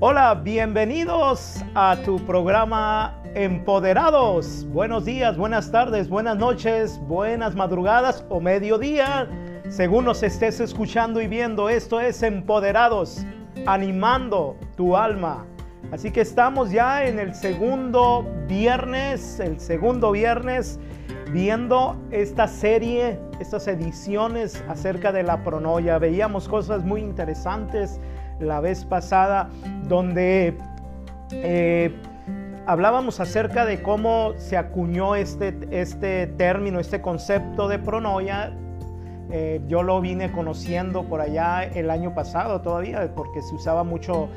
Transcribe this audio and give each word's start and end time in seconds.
Hola, 0.00 0.32
bienvenidos 0.36 1.64
a 1.74 1.96
tu 2.04 2.24
programa 2.24 3.20
Empoderados. 3.34 4.64
Buenos 4.70 5.04
días, 5.04 5.36
buenas 5.36 5.72
tardes, 5.72 6.08
buenas 6.08 6.36
noches, 6.36 7.00
buenas 7.08 7.56
madrugadas 7.56 8.24
o 8.28 8.40
mediodía, 8.40 9.28
según 9.68 10.04
nos 10.04 10.22
estés 10.22 10.60
escuchando 10.60 11.20
y 11.20 11.26
viendo. 11.26 11.68
Esto 11.68 11.98
es 11.98 12.22
Empoderados, 12.22 13.26
animando 13.66 14.56
tu 14.76 14.96
alma. 14.96 15.44
Así 15.90 16.12
que 16.12 16.20
estamos 16.20 16.70
ya 16.70 17.04
en 17.04 17.18
el 17.18 17.34
segundo 17.34 18.24
viernes, 18.46 19.40
el 19.40 19.58
segundo 19.58 20.12
viernes, 20.12 20.78
viendo 21.32 21.96
esta 22.12 22.46
serie, 22.46 23.18
estas 23.40 23.66
ediciones 23.66 24.62
acerca 24.68 25.10
de 25.10 25.24
la 25.24 25.42
pronoia. 25.42 25.98
Veíamos 25.98 26.48
cosas 26.48 26.84
muy 26.84 27.00
interesantes 27.00 27.98
la 28.40 28.60
vez 28.60 28.84
pasada, 28.84 29.48
donde 29.88 30.56
eh, 31.30 31.94
hablábamos 32.66 33.20
acerca 33.20 33.64
de 33.64 33.82
cómo 33.82 34.34
se 34.36 34.56
acuñó 34.56 35.14
este, 35.14 35.56
este 35.70 36.26
término, 36.26 36.80
este 36.80 37.00
concepto 37.00 37.68
de 37.68 37.78
pronoia. 37.78 38.52
Eh, 39.30 39.60
yo 39.68 39.82
lo 39.82 40.00
vine 40.00 40.32
conociendo 40.32 41.04
por 41.04 41.20
allá 41.20 41.62
el 41.62 41.90
año 41.90 42.14
pasado 42.14 42.62
todavía, 42.62 43.12
porque 43.14 43.42
se 43.42 43.54
usaba 43.54 43.84
mucho 43.84 44.30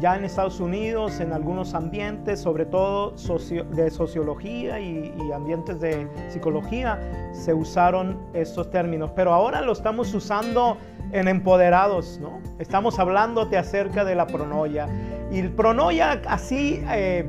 ya 0.00 0.16
en 0.16 0.24
Estados 0.24 0.60
Unidos, 0.60 1.20
en 1.20 1.32
algunos 1.32 1.74
ambientes, 1.74 2.40
sobre 2.40 2.66
todo 2.66 3.12
de 3.12 3.90
sociología 3.90 4.78
y, 4.80 5.14
y, 5.16 5.32
ambientes 5.32 5.80
de 5.80 6.08
psicología, 6.28 7.00
se 7.32 7.54
usaron 7.54 8.18
estos 8.34 8.70
términos. 8.70 9.10
Pero 9.14 9.32
ahora 9.32 9.60
lo 9.62 9.72
estamos 9.72 10.12
usando 10.14 10.76
en 11.12 11.28
Empoderados, 11.28 12.18
¿no? 12.20 12.40
Estamos 12.58 12.98
hablándote 12.98 13.56
acerca 13.56 14.04
de 14.04 14.14
la 14.14 14.26
pronoia. 14.26 14.88
Y 15.30 15.38
el 15.38 15.52
pronoia, 15.52 16.20
así, 16.26 16.82
eh, 16.90 17.26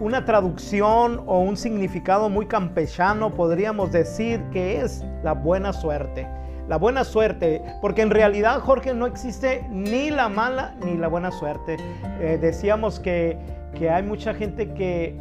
una 0.00 0.24
traducción 0.24 1.22
o 1.26 1.40
un 1.40 1.56
significado 1.56 2.28
muy 2.28 2.46
campechano, 2.46 3.30
podríamos 3.34 3.92
decir 3.92 4.42
que 4.52 4.80
es 4.80 5.04
la 5.22 5.32
buena 5.32 5.72
suerte. 5.72 6.28
La 6.68 6.78
buena 6.78 7.04
suerte, 7.04 7.62
porque 7.80 8.02
en 8.02 8.10
realidad, 8.10 8.60
Jorge, 8.60 8.94
no 8.94 9.06
existe 9.06 9.66
ni 9.70 10.10
la 10.10 10.28
mala 10.28 10.74
ni 10.84 10.96
la 10.96 11.08
buena 11.08 11.30
suerte. 11.30 11.76
Eh, 12.20 12.38
decíamos 12.40 13.00
que, 13.00 13.38
que 13.78 13.90
hay 13.90 14.02
mucha 14.02 14.32
gente 14.34 14.72
que 14.72 15.18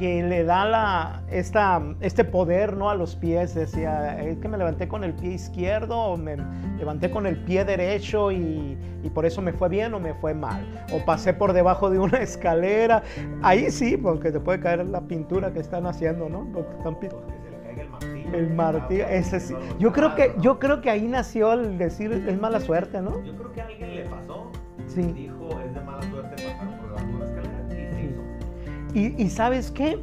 que 0.00 0.22
le 0.22 0.44
da 0.44 0.64
la, 0.64 1.22
esta, 1.30 1.82
este 2.00 2.24
poder 2.24 2.74
¿no? 2.74 2.88
a 2.88 2.94
los 2.94 3.16
pies. 3.16 3.54
Decía, 3.54 4.18
es 4.18 4.38
que 4.38 4.48
me 4.48 4.56
levanté 4.56 4.88
con 4.88 5.04
el 5.04 5.12
pie 5.12 5.34
izquierdo, 5.34 5.94
o 5.94 6.16
me 6.16 6.38
levanté 6.78 7.10
con 7.10 7.26
el 7.26 7.36
pie 7.44 7.66
derecho 7.66 8.32
y, 8.32 8.78
y, 9.02 9.10
por 9.10 9.26
eso 9.26 9.42
me 9.42 9.52
fue 9.52 9.68
bien 9.68 9.92
o 9.92 10.00
me 10.00 10.14
fue 10.14 10.32
mal. 10.32 10.66
O 10.94 11.04
pasé 11.04 11.34
por 11.34 11.52
debajo 11.52 11.90
de 11.90 11.98
una 11.98 12.18
escalera. 12.22 13.02
Ahí 13.42 13.70
sí, 13.70 13.98
porque 13.98 14.32
te 14.32 14.40
puede 14.40 14.58
caer 14.60 14.86
la 14.86 15.02
pintura 15.02 15.52
que 15.52 15.60
están 15.60 15.86
haciendo, 15.86 16.30
¿no? 16.30 16.46
El 18.32 18.50
martillo. 18.50 19.06
ese 19.06 19.40
sí. 19.40 19.54
Yo 19.78 19.92
creo 19.92 20.14
que 20.14 20.34
yo 20.40 20.58
creo 20.58 20.80
que 20.80 20.90
ahí 20.90 21.06
nació 21.06 21.52
el 21.52 21.78
decir 21.78 22.12
es 22.12 22.40
mala 22.40 22.60
suerte, 22.60 23.00
¿no? 23.00 23.22
Yo 23.24 23.34
creo 23.36 23.52
que 23.52 23.60
a 23.60 23.66
alguien 23.66 23.94
le 23.96 24.04
pasó. 24.04 24.50
Sí. 24.86 25.02
Dijo 25.02 25.48
es 25.64 25.74
de 25.74 25.80
mala 25.80 26.02
suerte 26.02 26.42
pasar 26.58 26.80
y, 28.94 29.30
sabes 29.30 29.70
qué? 29.70 30.00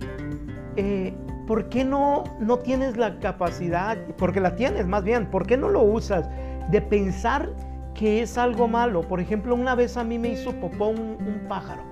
Eh, 0.76 1.14
¿Por 1.46 1.70
qué 1.70 1.84
no, 1.84 2.24
no 2.40 2.60
tienes 2.60 2.98
la 2.98 3.20
capacidad, 3.20 3.98
porque 4.18 4.40
la 4.40 4.56
tienes 4.56 4.86
más 4.88 5.04
bien, 5.04 5.30
¿por 5.30 5.46
qué 5.46 5.58
no 5.58 5.70
lo 5.70 5.82
usas 5.82 6.30
de 6.72 6.82
pensar 6.82 7.50
que 7.94 8.22
es 8.22 8.38
algo 8.38 8.68
malo? 8.68 9.02
Por 9.02 9.20
ejemplo, 9.20 9.56
una 9.56 9.76
vez 9.76 9.98
a 9.98 10.04
mí 10.04 10.20
me 10.20 10.30
hizo 10.30 10.52
popó 10.54 10.88
un, 10.88 11.46
pájaro, 11.48 11.84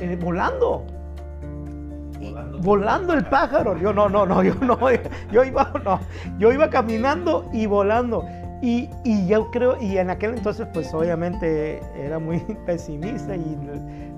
eh, 0.00 0.16
volando. 0.20 0.86
Volando, 2.60 3.14
el 3.14 3.24
pájaro. 3.26 3.76
Yo 3.78 3.92
no, 3.92 4.08
no, 4.08 4.26
no, 4.26 4.42
yo 4.42 4.54
no, 4.60 4.78
yo 5.32 5.44
iba, 5.44 5.72
no, 5.84 6.00
yo 6.38 6.52
iba 6.52 6.70
caminando 6.70 7.48
y 7.52 7.66
volando. 7.66 8.24
Y, 8.60 8.90
y, 9.04 9.26
yo 9.28 9.50
creo, 9.52 9.80
y 9.80 9.98
en 9.98 10.10
aquel 10.10 10.34
entonces 10.34 10.66
pues 10.74 10.92
obviamente 10.92 11.80
era 11.96 12.18
muy 12.18 12.40
pesimista 12.66 13.36
y 13.36 13.56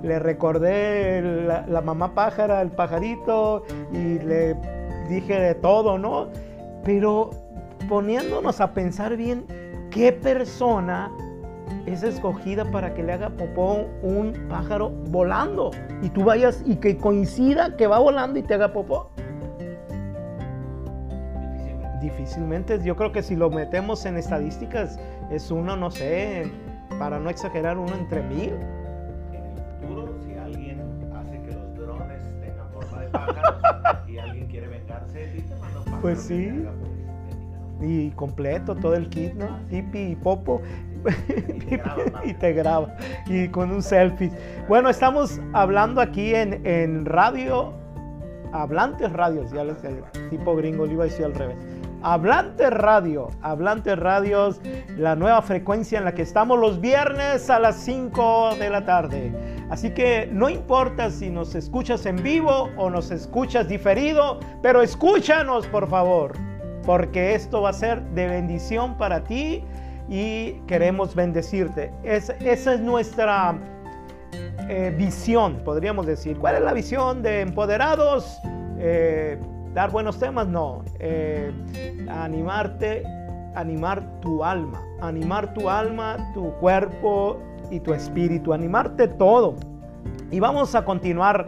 le 0.03 0.19
recordé 0.19 1.21
la, 1.23 1.81
mamá 1.83 2.15
pájara, 2.15 2.63
el 2.63 2.71
pajarito, 2.71 3.65
y 3.93 4.19
le 4.19 4.57
dije 5.11 5.39
de 5.39 5.55
todo, 5.55 5.99
¿no? 5.99 6.29
Pero 6.85 7.31
poniéndonos 7.89 8.63
a 8.63 8.73
pensar 8.73 9.17
bien, 9.17 9.45
¿qué 9.91 10.13
persona 10.13 11.13
es 11.87 12.03
escogida 12.03 12.65
para 12.71 12.95
que 12.95 13.03
le 13.03 13.13
haga 13.13 13.31
popó 13.31 13.87
un 14.03 14.33
pájaro 14.49 14.91
volando? 14.91 15.71
Y 16.03 16.09
tú 16.11 16.25
vayas 16.25 16.63
y 16.67 16.77
que 16.77 16.97
coincida 16.97 17.77
que 17.77 17.87
va 17.87 17.99
volando 17.99 18.39
y 18.39 18.43
te 18.43 18.55
haga 18.55 18.73
popó. 18.73 19.11
Difícilmente, 22.01 22.81
yo 22.83 22.97
creo 22.97 23.13
que 23.13 23.23
si 23.23 23.37
lo 23.37 23.51
metemos 23.51 24.07
en 24.07 24.17
estadísticas, 24.17 24.99
es 25.31 25.51
uno, 25.51 25.77
no 25.77 25.91
sé, 25.91 26.51
para 26.99 27.19
no 27.19 27.29
exagerar, 27.29 27.77
uno 27.79 27.95
entre 27.95 28.23
mil. 28.23 28.55
y 34.09 34.19
alguien 34.19 34.47
quiere 34.49 34.69
vengarse, 34.69 35.45
Pues 36.01 36.23
sí. 36.23 36.65
Y 37.81 38.11
completo, 38.11 38.75
todo 38.75 38.95
el 38.95 39.09
kit, 39.09 39.35
¿no? 39.35 39.59
Pipi 39.69 39.99
y 39.99 40.17
popo. 40.17 40.61
Y 42.25 42.35
te, 42.35 42.53
graba, 42.53 42.97
y 43.27 43.49
con 43.49 43.71
un 43.71 43.83
selfie. 43.83 44.31
Bueno, 44.69 44.89
estamos 44.89 45.41
hablando 45.53 46.01
aquí 46.01 46.35
en, 46.35 46.65
en 46.67 47.05
radio, 47.07 47.73
hablantes 48.53 49.13
radios, 49.13 49.51
ya 49.53 49.65
les 49.65 49.77
tipo 50.31 50.57
gringo, 50.57 50.87
le 50.87 50.93
iba 50.93 51.05
a 51.05 51.07
decir 51.07 51.25
al 51.25 51.35
revés. 51.35 51.57
Hablante 52.03 52.71
Radio, 52.71 53.29
Hablante 53.43 53.95
Radios, 53.95 54.63
la 54.97 55.17
nueva 55.17 55.43
frecuencia 55.43 55.99
en 55.99 56.07
la 56.07 56.15
que 56.15 56.23
estamos 56.23 56.59
los 56.59 56.81
viernes 56.81 57.51
a 57.51 57.59
las 57.59 57.77
5 57.77 58.57
de 58.59 58.71
la 58.71 58.87
tarde. 58.87 59.33
Así 59.69 59.91
que 59.91 60.27
no 60.33 60.49
importa 60.49 61.11
si 61.11 61.29
nos 61.29 61.55
escuchas 61.55 62.07
en 62.07 62.23
vivo 62.23 62.71
o 62.79 62.89
nos 62.89 63.11
escuchas 63.11 63.69
diferido, 63.69 64.41
pero 64.63 64.81
escúchanos 64.81 65.67
por 65.67 65.91
favor, 65.91 66.33
porque 66.87 67.35
esto 67.35 67.61
va 67.61 67.71
a 67.71 67.75
ser 67.75 68.03
de 68.15 68.29
bendición 68.29 68.97
para 68.97 69.23
ti 69.23 69.63
y 70.11 70.55
queremos 70.67 71.15
bendecirte. 71.15 71.93
esa 72.03 72.35
es 72.75 72.81
nuestra 72.81 73.57
eh, 74.69 74.93
visión, 74.97 75.63
podríamos 75.65 76.05
decir. 76.05 76.37
¿Cuál 76.37 76.57
es 76.57 76.63
la 76.63 76.73
visión 76.73 77.23
de 77.23 77.43
Empoderados? 77.43 78.41
Eh, 78.79 79.39
dar 79.73 79.93
buenos 79.93 80.19
temas, 80.19 80.49
no. 80.49 80.85
Eh, 80.99 81.53
animarte, 82.09 83.05
animar 83.55 84.21
tu 84.21 84.45
alma, 84.45 84.83
animar 85.01 85.55
tu 85.55 85.71
alma, 85.71 86.17
tu 86.35 86.53
cuerpo, 86.55 87.41
y 87.71 87.79
tu 87.79 87.95
espíritu, 87.95 88.53
animarte 88.53 89.07
todo. 89.07 89.55
Y 90.33 90.41
vamos 90.41 90.75
a 90.75 90.85
continuar, 90.85 91.47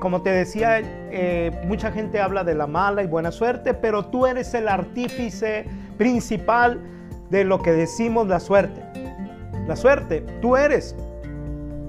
como 0.00 0.20
te 0.20 0.30
decía, 0.30 0.82
mucha 1.66 1.90
gente 1.92 2.20
habla 2.20 2.44
de 2.44 2.54
la 2.54 2.66
mala 2.66 3.02
y 3.02 3.06
buena 3.06 3.30
suerte, 3.30 3.72
pero 3.72 4.04
tú 4.06 4.26
eres 4.26 4.52
el 4.52 4.68
artífice 4.68 5.66
principal 5.96 6.78
de 7.30 7.44
lo 7.44 7.62
que 7.62 7.72
decimos 7.72 8.26
la 8.26 8.40
suerte. 8.40 8.82
La 9.66 9.76
suerte, 9.76 10.24
tú 10.40 10.56
eres. 10.56 10.94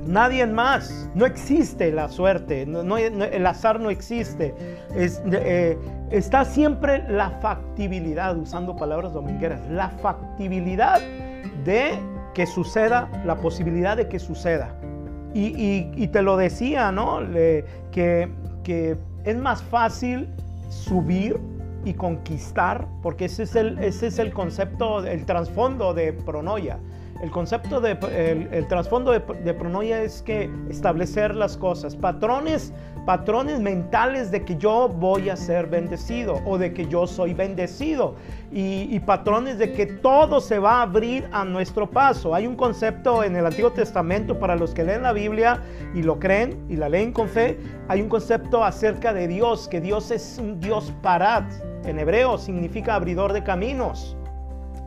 Nadie 0.05 0.45
más. 0.47 1.09
No 1.13 1.25
existe 1.25 1.91
la 1.91 2.09
suerte. 2.09 2.63
El 2.63 3.45
azar 3.45 3.79
no 3.79 3.89
existe. 3.89 4.55
Eh, 4.95 5.77
está 6.09 6.45
siempre 6.45 7.03
la 7.09 7.31
factibilidad, 7.41 8.37
usando 8.37 8.75
palabras 8.75 9.13
domingueras, 9.13 9.61
la 9.69 9.89
factibilidad 9.89 11.01
de 11.65 11.99
que 12.33 12.45
suceda, 12.45 13.09
la 13.25 13.35
posibilidad 13.35 13.97
de 13.97 14.07
que 14.07 14.19
suceda. 14.19 14.75
Y, 15.33 16.07
te 16.07 16.21
lo 16.23 16.37
decía, 16.37 16.91
¿no? 16.91 17.19
que 17.91 18.97
es 19.23 19.37
más 19.37 19.61
fácil 19.61 20.29
subir 20.69 21.39
y 21.87 21.93
conquistar, 21.93 22.87
porque 23.01 23.25
ese 23.25 23.43
es 23.43 23.55
el, 23.55 23.79
ese 23.79 24.07
es 24.07 24.19
el 24.19 24.33
concepto, 24.33 25.05
el 25.05 25.25
trasfondo 25.25 25.93
de 25.93 26.13
pronoia. 26.13 26.79
El 27.21 27.31
concepto 27.31 27.81
de 27.81 27.97
el, 28.51 28.67
trasfondo 28.67 29.11
de, 29.11 29.19
de, 29.43 29.53
pronoia 29.53 30.03
es 30.03 30.21
que 30.21 30.51
establecer 30.69 31.33
las 31.33 31.57
cosas, 31.57 31.95
patrones, 31.95 32.71
patrones 33.07 33.59
mentales 33.59 34.29
de 34.31 34.43
que 34.43 34.57
yo 34.57 34.89
voy 34.89 35.29
a 35.29 35.37
ser 35.37 35.67
bendecido 35.67 36.41
o 36.45 36.57
de 36.57 36.73
que 36.73 36.85
yo 36.87 37.07
soy 37.07 37.33
bendecido 37.33 38.15
y, 38.51 38.99
patrones 38.99 39.57
de 39.57 39.71
que 39.71 39.85
todo 39.85 40.41
se 40.41 40.59
va 40.59 40.79
a 40.79 40.81
abrir 40.81 41.27
a 41.31 41.45
nuestro 41.45 41.89
paso. 41.89 42.35
Hay 42.35 42.45
un 42.45 42.55
concepto 42.55 43.23
en 43.23 43.35
el 43.35 43.45
Antiguo 43.45 43.71
Testamento 43.71 44.37
para 44.37 44.55
los 44.55 44.73
que 44.73 44.83
leen 44.83 45.03
la 45.03 45.13
Biblia 45.13 45.61
y 45.95 46.03
lo 46.03 46.19
creen 46.19 46.65
y 46.69 46.75
la 46.75 46.89
leen 46.89 47.13
con 47.13 47.29
fe. 47.29 47.57
Hay 47.87 48.01
un 48.01 48.09
concepto 48.09 48.63
acerca 48.63 49.13
de 49.13 49.27
Dios, 49.27 49.67
que 49.67 49.79
Dios 49.79 50.11
es 50.11 50.37
un 50.37 50.59
Dios 50.59 50.93
parat. 51.01 51.45
En 51.87 51.97
hebreo 51.99 52.37
significa 52.37 52.95
abridor 52.95 53.31
de 53.31 53.43
caminos, 53.43 54.17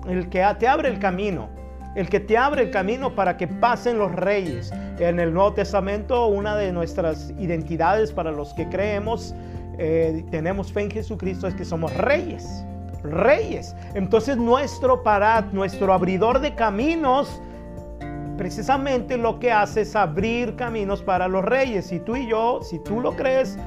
el 0.06 0.28
que 0.28 0.46
te 0.58 0.68
abre 0.68 0.88
el 0.88 0.98
camino. 0.98 1.48
el 1.96 2.08
que 2.08 2.20
te 2.20 2.38
abre 2.38 2.62
el 2.62 2.70
camino 2.70 3.16
para 3.16 3.36
que 3.36 3.48
pasen 3.48 3.98
los 3.98 4.12
reyes. 4.12 4.72
En 5.00 5.18
el 5.18 5.34
Nuevo 5.34 5.54
Testamento, 5.54 6.26
una 6.28 6.54
de 6.54 6.70
nuestras 6.72 7.34
identidades 7.36 8.12
para 8.12 8.30
los 8.30 8.54
que 8.54 8.68
creemos, 8.68 9.34
eh, 9.76 10.24
tenemos 10.30 10.72
fe 10.72 10.82
en 10.82 10.90
Jesucristo, 10.92 11.48
es 11.48 11.54
que 11.54 11.64
somos 11.64 11.92
reyes. 11.96 12.64
Reyes. 13.02 13.74
Entonces 13.94 14.36
nuestro 14.36 15.02
parat, 15.02 15.52
nuestro 15.52 15.92
abridor 15.92 16.38
de 16.38 16.54
caminos, 16.54 17.42
precisamente 18.36 19.16
lo 19.16 19.40
que 19.40 19.50
hace 19.50 19.80
es 19.80 19.96
abrir 19.96 20.54
caminos 20.54 21.02
para 21.02 21.26
los 21.26 21.44
reyes. 21.44 21.90
Y 21.90 21.98
tú 21.98 22.14
y 22.14 22.28
yo, 22.28 22.60
si 22.62 22.78
tú 22.78 23.00
lo 23.00 23.16
crees, 23.16 23.58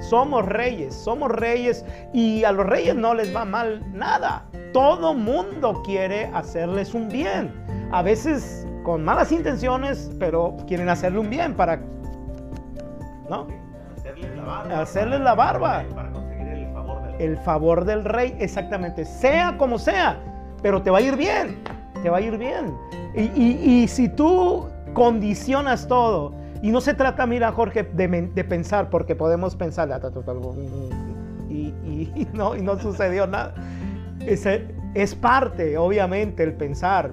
somos 0.00 0.44
reyes, 0.46 0.94
somos 0.94 1.30
reyes 1.30 1.84
y 2.12 2.44
a 2.44 2.52
los 2.52 2.66
reyes 2.66 2.94
no 2.94 3.14
les 3.14 3.34
va 3.34 3.44
mal 3.44 3.82
nada. 3.92 4.44
Todo 4.72 5.14
mundo 5.14 5.82
quiere 5.84 6.30
hacerles 6.34 6.94
un 6.94 7.08
bien. 7.08 7.52
A 7.90 8.02
veces 8.02 8.66
con 8.84 9.04
malas 9.04 9.32
intenciones, 9.32 10.10
pero 10.18 10.56
quieren 10.66 10.88
hacerle 10.88 11.18
un 11.18 11.30
bien 11.30 11.54
para... 11.54 11.80
¿No? 13.28 13.46
Hacerles 13.96 14.36
la 14.36 14.44
barba. 14.44 14.80
Hacerles 14.80 15.20
la 15.20 15.34
barba. 15.34 15.84
Para 15.94 16.10
conseguir 16.12 16.48
el 16.48 16.72
favor 16.72 17.02
del 17.02 17.12
rey. 17.12 17.26
El 17.26 17.36
favor 17.38 17.84
del 17.84 18.04
rey, 18.04 18.36
exactamente. 18.38 19.04
Sea 19.04 19.56
como 19.58 19.78
sea, 19.78 20.18
pero 20.62 20.80
te 20.82 20.90
va 20.90 20.98
a 20.98 21.00
ir 21.02 21.16
bien. 21.16 21.62
Te 22.02 22.10
va 22.10 22.18
a 22.18 22.20
ir 22.20 22.38
bien. 22.38 22.74
Y, 23.14 23.86
si 23.88 24.08
tú 24.08 24.68
condicionas 24.94 25.86
todo, 25.88 26.32
y 26.62 26.70
no 26.70 26.80
se 26.80 26.94
trata, 26.94 27.26
mira 27.26 27.52
Jorge, 27.52 27.84
de, 27.84 28.44
pensar, 28.44 28.90
porque 28.90 29.14
podemos 29.14 29.54
pensar, 29.56 29.88
y, 31.48 31.54
y, 31.54 32.28
no, 32.32 32.56
y 32.56 32.62
no 32.62 32.78
sucedió 32.78 33.26
nada. 33.26 33.54
Es, 34.26 34.46
es 34.94 35.14
parte, 35.14 35.78
obviamente, 35.78 36.42
el 36.42 36.54
pensar, 36.54 37.12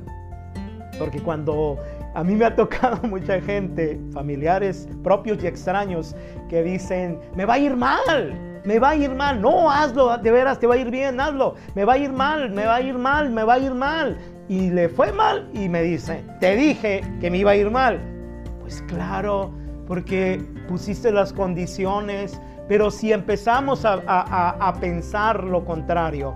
porque 0.98 1.20
cuando 1.20 1.78
a 2.16 2.24
mí 2.24 2.36
me 2.36 2.46
ha 2.46 2.56
tocado 2.56 2.98
mucha 3.08 3.40
gente, 3.42 4.00
familiares 4.14 4.88
propios 5.04 5.44
y 5.44 5.48
extraños, 5.48 6.16
que 6.50 6.64
dicen, 6.64 7.20
me 7.36 7.46
va 7.46 7.56
a 7.56 7.60
ir 7.60 7.76
mal, 7.76 8.34
me 8.64 8.80
va 8.80 8.92
a 8.92 8.96
ir 8.96 9.14
mal, 9.14 9.40
no, 9.42 9.70
hazlo, 9.70 10.18
de 10.18 10.32
veras, 10.32 10.60
te 10.60 10.66
va 10.66 10.76
a 10.76 10.78
ir 10.78 10.90
bien, 10.90 11.20
hazlo, 11.20 11.56
me 11.76 11.86
va 11.86 11.94
a 11.94 11.98
ir 11.98 12.12
mal, 12.12 12.50
me 12.50 12.66
va 12.66 12.76
a 12.76 12.82
ir 12.82 12.98
mal, 12.98 13.30
me 13.30 13.44
va 13.44 13.54
a 13.54 13.60
ir 13.60 13.74
mal 13.74 14.18
y 14.48 14.70
le 14.72 14.90
fue 14.90 15.12
mal 15.12 15.50
y 15.54 15.70
me 15.70 15.82
dice, 15.82 16.24
te 16.40 16.56
dije 16.56 17.02
que 17.20 17.30
me 17.30 17.38
iba 17.38 17.52
a 17.52 17.56
ir 17.56 17.70
mal. 17.70 18.15
Pues 18.66 18.82
claro, 18.88 19.52
porque 19.86 20.44
pusiste 20.68 21.12
las 21.12 21.32
condiciones, 21.32 22.42
pero 22.68 22.90
si 22.90 23.14
empezamos 23.14 23.86
a, 23.86 24.74
pensar 24.80 25.44
lo 25.44 25.64
contrario, 25.64 26.34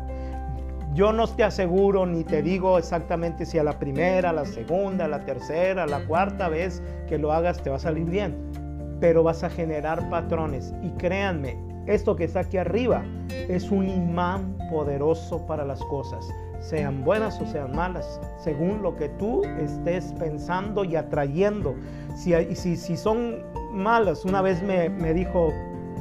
yo 0.94 1.12
no 1.12 1.26
te 1.26 1.44
aseguro 1.44 2.06
ni 2.06 2.24
te 2.24 2.44
digo 2.44 2.78
exactamente 2.78 3.48
si 3.48 3.58
a 3.58 3.64
la 3.64 3.80
primera, 3.80 4.31
la 4.31 4.46
segunda, 4.46 5.08
la 5.08 5.26
tercera, 5.26 5.88
la 5.88 6.06
cuarta 6.06 6.50
vez 6.50 6.84
que 7.08 7.18
lo 7.18 7.31
hagas 7.31 7.64
te 7.64 7.72
va 7.72 7.78
a 7.78 7.80
salir 7.80 8.06
bien, 8.06 8.38
pero 9.00 9.24
vas 9.24 9.44
a 9.44 9.50
generar 9.50 10.08
patrones. 10.12 10.72
Y 10.84 10.92
créanme, 11.00 11.58
esto 11.88 12.16
que 12.16 12.26
está 12.26 12.42
aquí 12.42 12.58
arriba 12.58 13.04
es 13.48 13.72
un 13.72 13.90
imán 13.90 14.56
poderoso 14.70 15.48
para 15.48 15.66
las 15.66 15.84
cosas 15.86 16.30
sean 16.60 17.04
buenas 17.04 17.40
o 17.42 17.46
sean 17.46 17.72
malas, 17.76 18.20
según 18.38 18.82
lo 18.82 18.96
que 18.96 19.10
tú 19.10 19.44
estés 19.60 20.14
pensando 20.14 20.84
y 20.84 20.96
atrayendo. 20.96 21.76
Si, 22.16 22.34
si, 22.56 22.76
si 22.76 22.98
son 22.98 23.44
malas, 23.72 24.26
una 24.26 24.42
vez 24.42 24.62
me, 24.62 25.14
dijo 25.14 25.54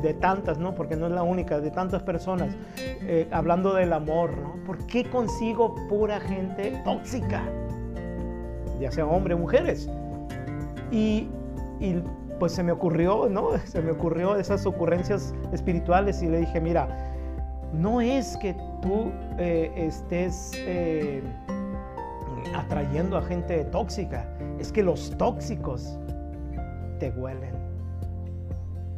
de 0.03 0.15
tantas, 0.15 0.59
¿no? 0.59 0.75
Porque 0.75 0.97
no 0.97 1.07
es 1.07 1.13
la 1.13 1.23
única, 1.23 1.61
de 1.61 1.71
tantas 1.71 2.03
personas, 2.03 2.57
eh, 2.77 3.29
hablando 3.31 3.75
del 3.75 3.93
amor, 3.93 4.37
¿no? 4.37 4.55
¿Por 4.65 4.79
qué 4.87 5.05
consigo 5.05 5.75
pura 5.89 6.21
gente 6.21 6.81
tóxica? 6.85 7.43
Ya 8.81 8.91
sea 8.91 9.07
hombres 9.07 9.37
o 9.37 9.41
mujeres. 9.41 9.89
Y, 10.91 11.29
y 11.81 12.03
pues 12.39 12.53
se 12.53 12.63
me 12.63 12.73
ocurrió, 12.73 13.29
¿no? 13.29 13.51
Se 13.65 13.81
me 13.83 13.91
ocurrió 13.91 14.37
esas 14.37 14.67
ocurrencias 14.67 15.35
espirituales 15.53 16.23
y 16.23 16.29
le 16.29 16.39
dije, 16.39 16.61
mira, 16.61 17.08
no 17.73 18.01
es 18.01 18.37
que 18.39 18.55
tú 18.83 19.13
eh, 19.39 19.73
estés 19.77 20.53
eh, 20.57 21.23
atrayendo 22.55 23.17
a 23.17 23.23
gente 23.23 23.65
tóxica, 23.67 24.27
es 24.59 24.73
que 24.73 24.83
los 24.83 25.17
tóxicos 25.19 25.99
te 26.99 27.11
huelen 27.11 27.55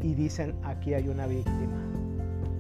y 0.00 0.14
dicen, 0.14 0.54
aquí 0.64 0.94
hay 0.94 1.08
una 1.08 1.26
víctima. 1.26 1.76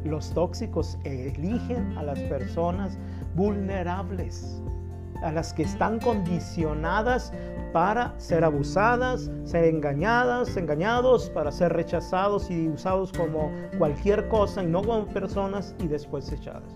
Los 0.04 0.32
tóxicos 0.32 0.98
eligen 1.04 1.96
a 1.96 2.02
las 2.02 2.18
personas 2.20 2.98
vulnerables, 3.34 4.62
a 5.22 5.32
las 5.32 5.52
que 5.52 5.62
están 5.62 5.98
condicionadas 6.00 7.32
para 7.72 8.14
ser 8.18 8.44
abusadas, 8.44 9.30
ser 9.44 9.64
engañadas, 9.64 10.56
engañados, 10.56 11.30
para 11.30 11.52
ser 11.52 11.72
rechazados 11.72 12.50
y 12.50 12.68
usados 12.68 13.12
como 13.12 13.50
cualquier 13.78 14.28
cosa 14.28 14.62
y 14.62 14.66
no 14.66 14.82
como 14.82 15.06
personas 15.06 15.74
y 15.78 15.88
después 15.88 16.30
echadas. 16.32 16.74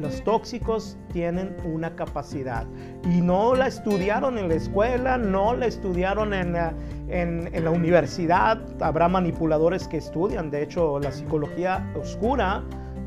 Los 0.00 0.24
tóxicos 0.24 0.96
tienen 1.12 1.54
una 1.62 1.94
capacidad 1.94 2.66
y 3.04 3.20
no 3.20 3.54
la 3.54 3.66
estudiaron 3.66 4.38
en 4.38 4.48
la 4.48 4.54
escuela, 4.54 5.18
no 5.18 5.54
la 5.54 5.66
estudiaron 5.66 6.32
en 6.32 6.54
la, 6.54 6.72
en, 7.08 7.54
en 7.54 7.64
la 7.64 7.70
universidad. 7.70 8.58
Habrá 8.80 9.08
manipuladores 9.08 9.86
que 9.88 9.98
estudian, 9.98 10.50
de 10.50 10.62
hecho, 10.62 10.98
la 11.00 11.12
psicología 11.12 11.92
oscura. 12.00 12.64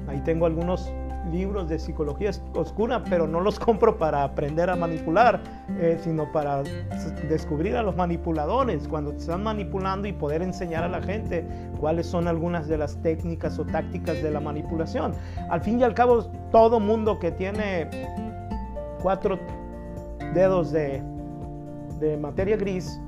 Ahí 0.07 0.21
tengo 0.23 0.45
algunos 0.45 0.93
libros 1.31 1.69
de 1.69 1.79
psicología 1.79 2.31
oscura, 2.53 3.03
pero 3.09 3.27
no 3.27 3.41
los 3.41 3.59
compro 3.59 3.97
para 3.97 4.23
aprender 4.23 4.69
a 4.69 4.75
manipular, 4.75 5.41
eh, 5.79 5.97
sino 6.01 6.31
para 6.31 6.63
descubrir 7.29 7.75
a 7.75 7.83
los 7.83 7.95
manipuladores 7.95 8.87
cuando 8.87 9.11
te 9.11 9.17
están 9.17 9.43
manipulando 9.43 10.07
y 10.07 10.13
poder 10.13 10.41
enseñar 10.41 10.83
a 10.83 10.89
la 10.89 11.01
gente 11.01 11.45
cuáles 11.79 12.07
son 12.07 12.27
algunas 12.27 12.67
de 12.67 12.77
las 12.77 12.97
técnicas 13.01 13.57
o 13.59 13.65
tácticas 13.65 14.21
de 14.21 14.31
la 14.31 14.39
manipulación. 14.39 15.13
Al 15.49 15.61
fin 15.61 15.79
y 15.79 15.83
al 15.83 15.93
cabo, 15.93 16.23
todo 16.51 16.79
mundo 16.79 17.19
que 17.19 17.31
tiene 17.31 17.89
cuatro 19.01 19.39
dedos 20.33 20.71
de, 20.71 21.01
de 21.99 22.17
materia 22.17 22.57
gris, 22.57 22.99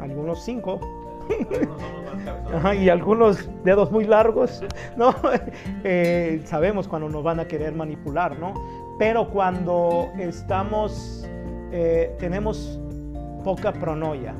algunos 0.00 0.42
cinco, 0.44 0.80
y 2.80 2.88
algunos 2.88 3.48
dedos 3.64 3.90
muy 3.90 4.04
largos, 4.04 4.62
¿no? 4.96 5.14
Eh, 5.84 6.40
sabemos 6.44 6.86
cuando 6.86 7.08
nos 7.08 7.24
van 7.24 7.40
a 7.40 7.46
querer 7.46 7.74
manipular, 7.74 8.38
¿no? 8.38 8.54
Pero 8.98 9.28
cuando 9.30 10.10
estamos, 10.18 11.28
eh, 11.72 12.14
tenemos 12.18 12.78
poca 13.42 13.72
pronoia 13.72 14.34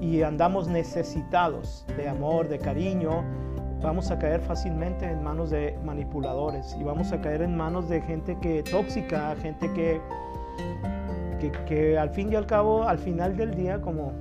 y 0.00 0.22
andamos 0.22 0.68
necesitados 0.68 1.86
de 1.96 2.08
amor, 2.08 2.48
de 2.48 2.58
cariño, 2.58 3.24
vamos 3.82 4.10
a 4.10 4.18
caer 4.18 4.40
fácilmente 4.40 5.06
en 5.06 5.22
manos 5.22 5.50
de 5.50 5.78
manipuladores 5.84 6.76
y 6.78 6.84
vamos 6.84 7.12
a 7.12 7.20
caer 7.20 7.42
en 7.42 7.56
manos 7.56 7.88
de 7.88 8.02
gente 8.02 8.36
que 8.40 8.62
tóxica, 8.62 9.34
gente 9.36 9.72
que, 9.72 10.00
que, 11.40 11.50
que 11.64 11.98
al 11.98 12.10
fin 12.10 12.32
y 12.32 12.36
al 12.36 12.46
cabo, 12.46 12.82
al 12.82 12.98
final 12.98 13.36
del 13.36 13.54
día, 13.54 13.80
como 13.80 14.12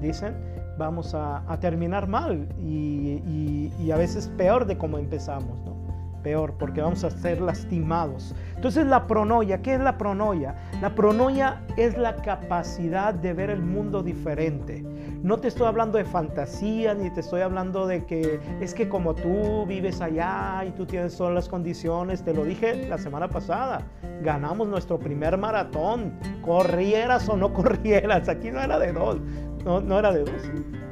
dicen, 0.00 0.36
vamos 0.78 1.14
a, 1.14 1.42
terminar 1.60 2.06
mal 2.06 2.48
y, 2.58 3.90
a 3.90 3.96
veces 3.96 4.28
peor 4.36 4.66
de 4.66 4.76
como 4.76 4.98
empezamos, 4.98 5.58
¿no? 5.64 5.76
Peor, 6.22 6.54
porque 6.58 6.80
vamos 6.80 7.04
a 7.04 7.10
ser 7.10 7.40
lastimados. 7.40 8.34
Entonces 8.56 8.84
la 8.84 9.06
pronoia, 9.06 9.62
¿qué 9.62 9.74
es 9.74 9.80
la 9.80 9.96
pronoia? 9.96 10.56
La 10.80 10.92
pronoia 10.92 11.62
es 11.76 11.96
la 11.96 12.16
capacidad 12.16 13.14
de 13.14 13.32
ver 13.32 13.48
el 13.48 13.62
mundo 13.62 14.02
diferente. 14.02 14.84
No 15.22 15.38
te 15.38 15.48
estoy 15.48 15.66
hablando 15.66 15.98
de 15.98 16.04
fantasía, 16.04 16.94
ni 16.94 17.10
te 17.10 17.20
estoy 17.20 17.40
hablando 17.40 17.86
de 17.86 18.04
que 18.04 18.40
es 18.60 18.74
que 18.74 18.88
como 18.88 19.14
tú 19.14 19.66
vives 19.66 20.00
allá 20.00 20.64
y 20.66 20.70
tú 20.72 20.84
tienes 20.86 21.16
todas 21.16 21.34
las 21.34 21.48
condiciones, 21.48 22.22
te 22.22 22.34
lo 22.34 22.44
dije 22.44 22.86
la 22.88 22.98
semana 22.98 23.28
pasada, 23.28 23.82
ganamos 24.22 24.68
nuestro 24.68 24.98
primer 24.98 25.36
maratón, 25.38 26.12
corrieras 26.42 27.28
o 27.28 27.36
no 27.36 27.52
corrieras, 27.54 28.28
aquí 28.28 28.50
no 28.50 28.60
era 28.60 28.78
de 28.78 28.92
dos, 28.92 29.18
no, 29.66 29.80
no 29.80 29.98
era 29.98 30.12
de 30.12 30.20
dos. 30.20 30.42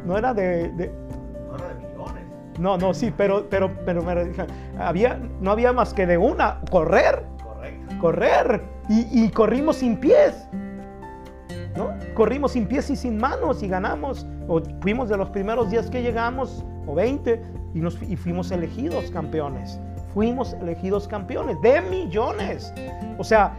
No 0.04 0.18
era 0.18 0.34
de, 0.34 0.68
No 1.48 1.56
era 1.56 1.68
de 1.68 1.74
millones. 1.76 2.24
No, 2.58 2.76
no, 2.76 2.92
sí, 2.92 3.14
pero, 3.16 3.48
pero, 3.48 3.70
pero 3.86 4.02
me 4.02 4.34
había, 4.78 5.20
no 5.40 5.52
había 5.52 5.72
más 5.72 5.94
que 5.94 6.06
de 6.06 6.18
una. 6.18 6.60
Correr. 6.72 7.24
Correcto. 7.42 7.94
Correr. 8.00 8.62
Y, 8.88 9.28
corrimos 9.30 9.76
sin 9.76 9.96
pies. 9.96 10.48
¿No? 11.76 11.90
Corrimos 12.14 12.52
sin 12.52 12.66
pies 12.66 12.90
y 12.90 12.96
sin 12.96 13.16
manos 13.16 13.62
y 13.62 13.68
ganamos. 13.68 14.26
O 14.48 14.60
fuimos 14.80 15.08
de 15.08 15.18
los 15.18 15.30
primeros 15.30 15.70
días 15.70 15.88
que 15.88 16.02
llegamos, 16.02 16.64
o 16.86 16.94
20, 16.94 17.42
y, 17.74 17.78
nos, 17.78 18.02
y 18.02 18.16
fuimos 18.16 18.50
elegidos 18.50 19.08
campeones. 19.12 19.80
Fuimos 20.12 20.52
elegidos 20.54 21.06
campeones 21.06 21.60
de 21.62 21.80
millones. 21.80 22.74
O 23.18 23.24
sea, 23.24 23.56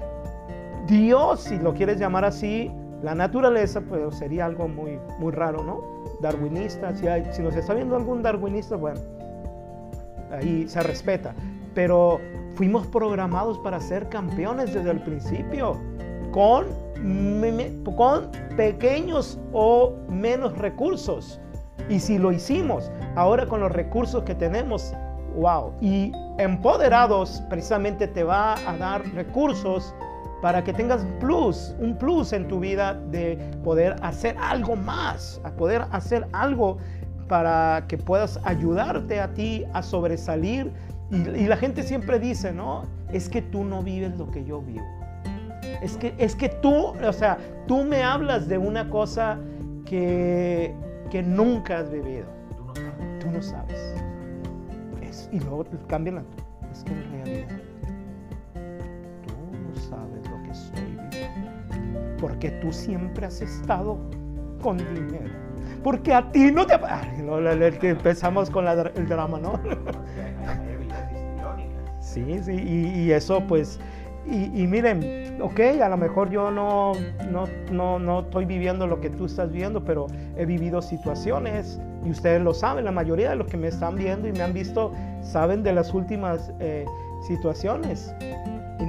Dios, 0.87 1.41
si 1.41 1.57
lo 1.57 1.73
quieres 1.73 1.99
llamar 1.99 2.25
así, 2.25 2.71
la 3.03 3.15
naturaleza 3.15 3.81
pues, 3.81 4.15
sería 4.15 4.45
algo 4.45 4.67
muy, 4.67 4.99
muy 5.19 5.31
raro, 5.31 5.63
¿no? 5.63 5.81
Darwinista, 6.21 6.95
si, 6.95 7.07
hay, 7.07 7.25
si 7.31 7.41
nos 7.41 7.55
está 7.55 7.73
viendo 7.73 7.95
algún 7.95 8.23
darwinista, 8.23 8.75
bueno, 8.75 8.99
ahí 10.31 10.67
se 10.67 10.81
respeta. 10.81 11.33
Pero 11.73 12.19
fuimos 12.55 12.87
programados 12.87 13.59
para 13.59 13.79
ser 13.79 14.07
campeones 14.09 14.73
desde 14.73 14.91
el 14.91 15.01
principio, 15.01 15.79
con 16.31 16.85
con 17.95 18.31
pequeños 18.55 19.39
o 19.53 19.93
menos 20.09 20.57
recursos. 20.57 21.39
Y 21.89 21.99
si 21.99 22.17
lo 22.17 22.31
hicimos, 22.31 22.91
ahora 23.15 23.45
con 23.45 23.59
los 23.59 23.71
recursos 23.71 24.23
que 24.23 24.33
tenemos, 24.33 24.93
wow. 25.35 25.73
Y 25.81 26.11
empoderados 26.37 27.43
precisamente 27.49 28.07
te 28.07 28.23
va 28.23 28.55
a 28.67 28.77
dar 28.77 29.05
recursos 29.13 29.93
para 30.41 30.63
que 30.63 30.73
tengas 30.73 31.05
plus, 31.19 31.75
un 31.79 31.97
plus 31.97 32.33
en 32.33 32.47
tu 32.47 32.59
vida 32.59 32.93
de 32.93 33.37
poder 33.63 33.95
hacer 34.01 34.35
algo 34.39 34.75
más, 34.75 35.41
a 35.43 35.51
poder 35.51 35.85
hacer 35.91 36.27
algo 36.33 36.77
para 37.27 37.85
que 37.87 37.97
puedas 37.97 38.39
ayudarte 38.43 39.19
a 39.19 39.33
ti 39.33 39.65
a 39.73 39.81
sobresalir. 39.81 40.71
Y, 41.09 41.15
y 41.15 41.47
la 41.47 41.57
gente 41.57 41.83
siempre 41.83 42.19
dice, 42.19 42.51
no, 42.51 42.83
es 43.11 43.29
que 43.29 43.41
tú 43.41 43.63
no 43.63 43.81
vives 43.81 44.17
lo 44.17 44.29
que 44.29 44.43
yo 44.43 44.61
vivo. 44.61 44.85
Es 45.81 45.97
que, 45.97 46.13
es 46.17 46.35
que 46.35 46.49
tú, 46.49 46.73
o 46.73 47.13
sea, 47.13 47.37
tú 47.67 47.83
me 47.83 48.03
hablas 48.03 48.47
de 48.47 48.57
una 48.57 48.89
cosa 48.89 49.39
que, 49.85 50.73
que 51.11 51.21
nunca 51.21 51.79
has 51.79 51.91
vivido. 51.91 52.25
Tú 53.19 53.29
no 53.31 53.41
sabes. 53.41 53.95
Es, 55.01 55.29
y 55.31 55.39
luego 55.39 55.65
cambian 55.87 56.15
la... 56.15 56.23
Es 56.71 56.83
que 56.83 56.91
en 56.91 57.11
realidad 57.11 57.64
Porque 62.19 62.51
tú 62.51 62.71
siempre 62.71 63.25
has 63.25 63.41
estado 63.41 63.97
con 64.61 64.77
dinero. 64.77 65.33
Porque 65.83 66.13
a 66.13 66.31
ti 66.31 66.51
no 66.51 66.65
te... 66.65 66.73
Ay, 66.73 67.21
no, 67.23 67.39
empezamos 67.39 68.49
con 68.49 68.65
la, 68.65 68.91
el 68.95 69.07
drama, 69.07 69.39
¿no? 69.39 69.59
Sí, 71.99 72.39
sí, 72.41 72.53
y, 72.53 73.01
y 73.01 73.11
eso 73.11 73.43
pues 73.45 73.77
y, 74.27 74.65
miren, 74.65 75.39
ok, 75.39 75.59
a 75.83 75.89
lo 75.89 75.97
mejor 75.97 76.31
yo 76.31 76.49
no, 76.49 76.93
no, 77.29 77.43
no, 77.71 77.99
no, 77.99 78.21
estoy 78.21 78.45
viviendo 78.45 78.87
lo 78.87 78.99
que 78.99 79.11
tú 79.11 79.25
estás 79.25 79.51
viendo, 79.51 79.83
pero 79.83 80.07
he 80.35 80.45
vivido 80.45 80.81
situaciones 80.81 81.79
y 82.03 82.09
ustedes 82.09 82.41
lo 82.41 82.53
saben, 82.53 82.85
la 82.85 82.91
mayoría 82.91 83.29
de 83.29 83.35
los 83.35 83.47
que 83.47 83.57
me 83.57 83.67
están 83.67 83.95
viendo 83.95 84.27
y 84.27 84.31
me 84.31 84.41
han 84.41 84.53
visto 84.53 84.91
saben 85.21 85.61
de 85.61 85.73
las 85.73 85.93
últimas 85.93 86.51
eh, 86.59 86.85
situaciones. 87.27 88.15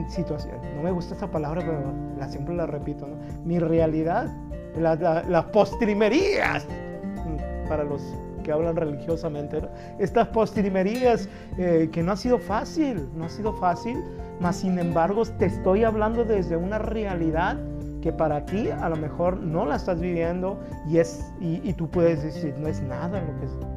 Situaciones. 0.09 0.61
No 0.75 0.83
me 0.83 0.91
gusta 0.91 1.15
esa 1.15 1.31
palabra, 1.31 1.61
pero 1.61 1.93
la, 2.19 2.29
siempre 2.29 2.55
la 2.55 2.67
repito. 2.67 3.07
¿no? 3.07 3.17
Mi 3.45 3.59
realidad, 3.59 4.29
las 4.77 5.45
postrimerías, 5.47 6.67
mm, 6.67 7.69
para 7.69 7.85
los 7.85 8.03
que 8.45 8.53
hablan 8.53 8.77
religiosamente, 8.77 9.61
estas 9.99 10.29
postrimerías 10.29 11.29
eh, 11.59 11.89
que 11.93 12.03
no 12.03 12.13
ha 12.13 12.17
sido 12.17 12.39
fácil, 12.39 13.09
no 13.17 13.25
ha 13.25 13.29
sido 13.29 13.53
fácil 13.55 13.99
mas 14.41 14.57
sin 14.57 14.79
embargo 14.79 15.23
te 15.25 15.47
estoy 15.47 15.85
hablando 15.85 16.25
desde 16.25 16.57
una 16.57 16.79
realidad 16.79 17.59
que 18.03 18.13
para 18.13 18.45
ti 18.45 18.69
a 18.69 18.89
lo 18.89 18.97
mejor 18.97 19.39
no 19.39 19.65
la 19.67 19.77
estás 19.77 20.01
viviendo 20.01 20.61
y, 20.89 20.99
es, 20.99 21.33
y, 21.41 21.73
tú 21.73 21.89
puedes 21.89 22.23
decir, 22.23 22.55
no 22.59 22.69
es 22.69 22.81
nada 22.83 23.21
lo 23.21 23.41
que 23.41 23.47
es. 23.47 23.76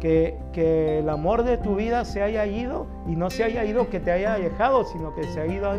Que, 0.00 0.36
el 0.98 1.08
amor 1.08 1.42
de 1.42 1.58
tu 1.58 1.76
vida 1.76 2.04
se 2.04 2.22
haya 2.22 2.46
ido 2.46 2.86
y 3.06 3.16
no 3.16 3.28
se 3.30 3.44
haya 3.44 3.64
ido 3.64 3.90
que 3.90 4.00
te 4.00 4.10
haya 4.10 4.34
dejado, 4.34 4.84
sino 4.84 5.14
que 5.14 5.24
se 5.24 5.40
ha 5.40 5.46
ido 5.46 5.70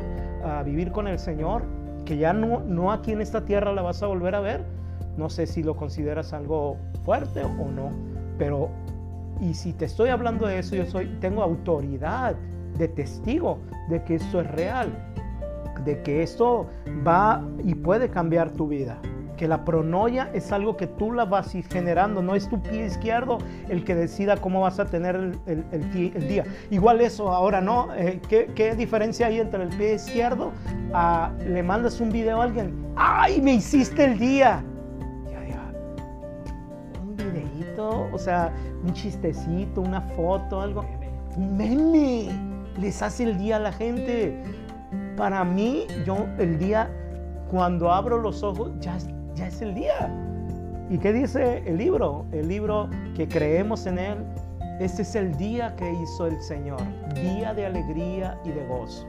a, 0.43 0.63
vivir 0.63 0.91
con 0.91 1.07
el 1.07 1.19
Señor, 1.19 1.63
que 2.05 2.17
ya 2.17 2.31
no, 2.31 2.59
no 2.61 2.91
aquí 2.91 3.11
en 3.11 3.21
esta 3.21 3.43
tierra 3.45 3.73
la 3.73 3.81
vas 3.81 4.01
a 4.03 4.07
volver 4.07 4.35
a 4.35 4.39
ver. 4.39 4.63
No 5.17 5.29
sé 5.29 5.47
si 5.47 5.63
lo 5.63 5.75
consideras 5.75 6.31
algo 6.31 6.77
fuerte 7.03 7.43
o 7.43 7.71
no, 7.71 7.91
pero 8.37 8.69
y 9.41 9.53
si 9.53 9.73
te 9.73 9.85
estoy 9.85 10.09
hablando 10.09 10.47
de 10.47 10.59
eso, 10.59 10.75
yo 10.75 10.85
soy, 10.85 11.07
tengo 11.19 11.43
autoridad 11.43 12.35
de 12.77 12.87
testigo 12.87 13.59
de 13.89 14.03
que 14.03 14.15
esto 14.15 14.41
es 14.41 14.51
real, 14.51 14.91
de 15.85 16.01
que 16.01 16.23
esto 16.23 16.67
va 17.05 17.43
y 17.63 17.75
puede 17.75 18.09
cambiar 18.09 18.51
tu 18.51 18.67
vida. 18.67 18.99
Que 19.37 19.47
la 19.47 19.63
pronoia 19.63 20.29
es 20.33 20.51
algo 20.51 20.75
que 20.75 20.87
tú 20.87 21.11
la 21.11 21.25
vas 21.25 21.53
generando, 21.69 22.21
no 22.21 22.35
es 22.35 22.49
tu 22.49 22.59
pie 22.61 22.85
izquierdo 22.87 23.37
el 23.69 23.85
que 23.85 23.95
decida 23.95 24.37
cómo 24.37 24.61
vas 24.61 24.79
a 24.79 24.85
tener 24.85 25.15
el, 25.45 26.27
día. 26.27 26.43
Igual 26.71 27.01
eso, 27.01 27.29
ahora 27.29 27.61
no, 27.61 27.93
eh, 27.95 28.19
¿qué, 28.27 28.75
diferencia 28.75 29.27
hay 29.27 29.39
entre 29.39 29.63
el 29.63 29.69
pie 29.69 29.93
izquierdo? 29.95 30.51
a 30.93 31.31
le 31.45 31.63
mandas 31.63 31.99
un 31.99 32.11
video 32.11 32.41
a 32.41 32.45
alguien, 32.45 32.73
¡ay, 32.95 33.41
me 33.41 33.53
hiciste 33.55 34.05
el 34.05 34.17
día! 34.17 34.63
Un 37.01 37.15
videito, 37.15 38.07
o 38.11 38.17
sea, 38.17 38.53
un 38.83 38.93
chistecito, 38.93 39.81
una 39.81 40.01
foto, 40.01 40.61
algo. 40.61 40.85
Un 41.35 41.57
les 42.79 43.01
hace 43.01 43.23
el 43.23 43.37
día 43.37 43.57
a 43.57 43.59
la 43.59 43.71
gente. 43.71 44.41
Para 45.15 45.43
mí, 45.43 45.87
yo 46.05 46.27
el 46.37 46.57
día, 46.59 46.89
cuando 47.49 47.91
abro 47.91 48.19
los 48.19 48.43
ojos, 48.43 48.71
ya, 48.79 48.97
ya 49.37 49.47
es 49.47 49.61
el 49.61 49.73
día. 49.73 50.11
¿Y 50.89 50.97
qué 50.97 51.13
dice 51.13 51.63
el 51.65 51.77
libro? 51.77 52.25
El 52.31 52.47
libro 52.47 52.89
que 53.15 53.27
creemos 53.27 53.85
en 53.85 53.99
él. 53.99 54.17
Este 54.79 55.03
es 55.03 55.15
el 55.15 55.35
día 55.37 55.75
que 55.75 55.91
hizo 55.91 56.27
el 56.27 56.41
Señor, 56.41 56.81
día 57.15 57.53
de 57.53 57.65
alegría 57.65 58.39
y 58.43 58.49
de 58.49 58.65
gozo. 58.67 59.05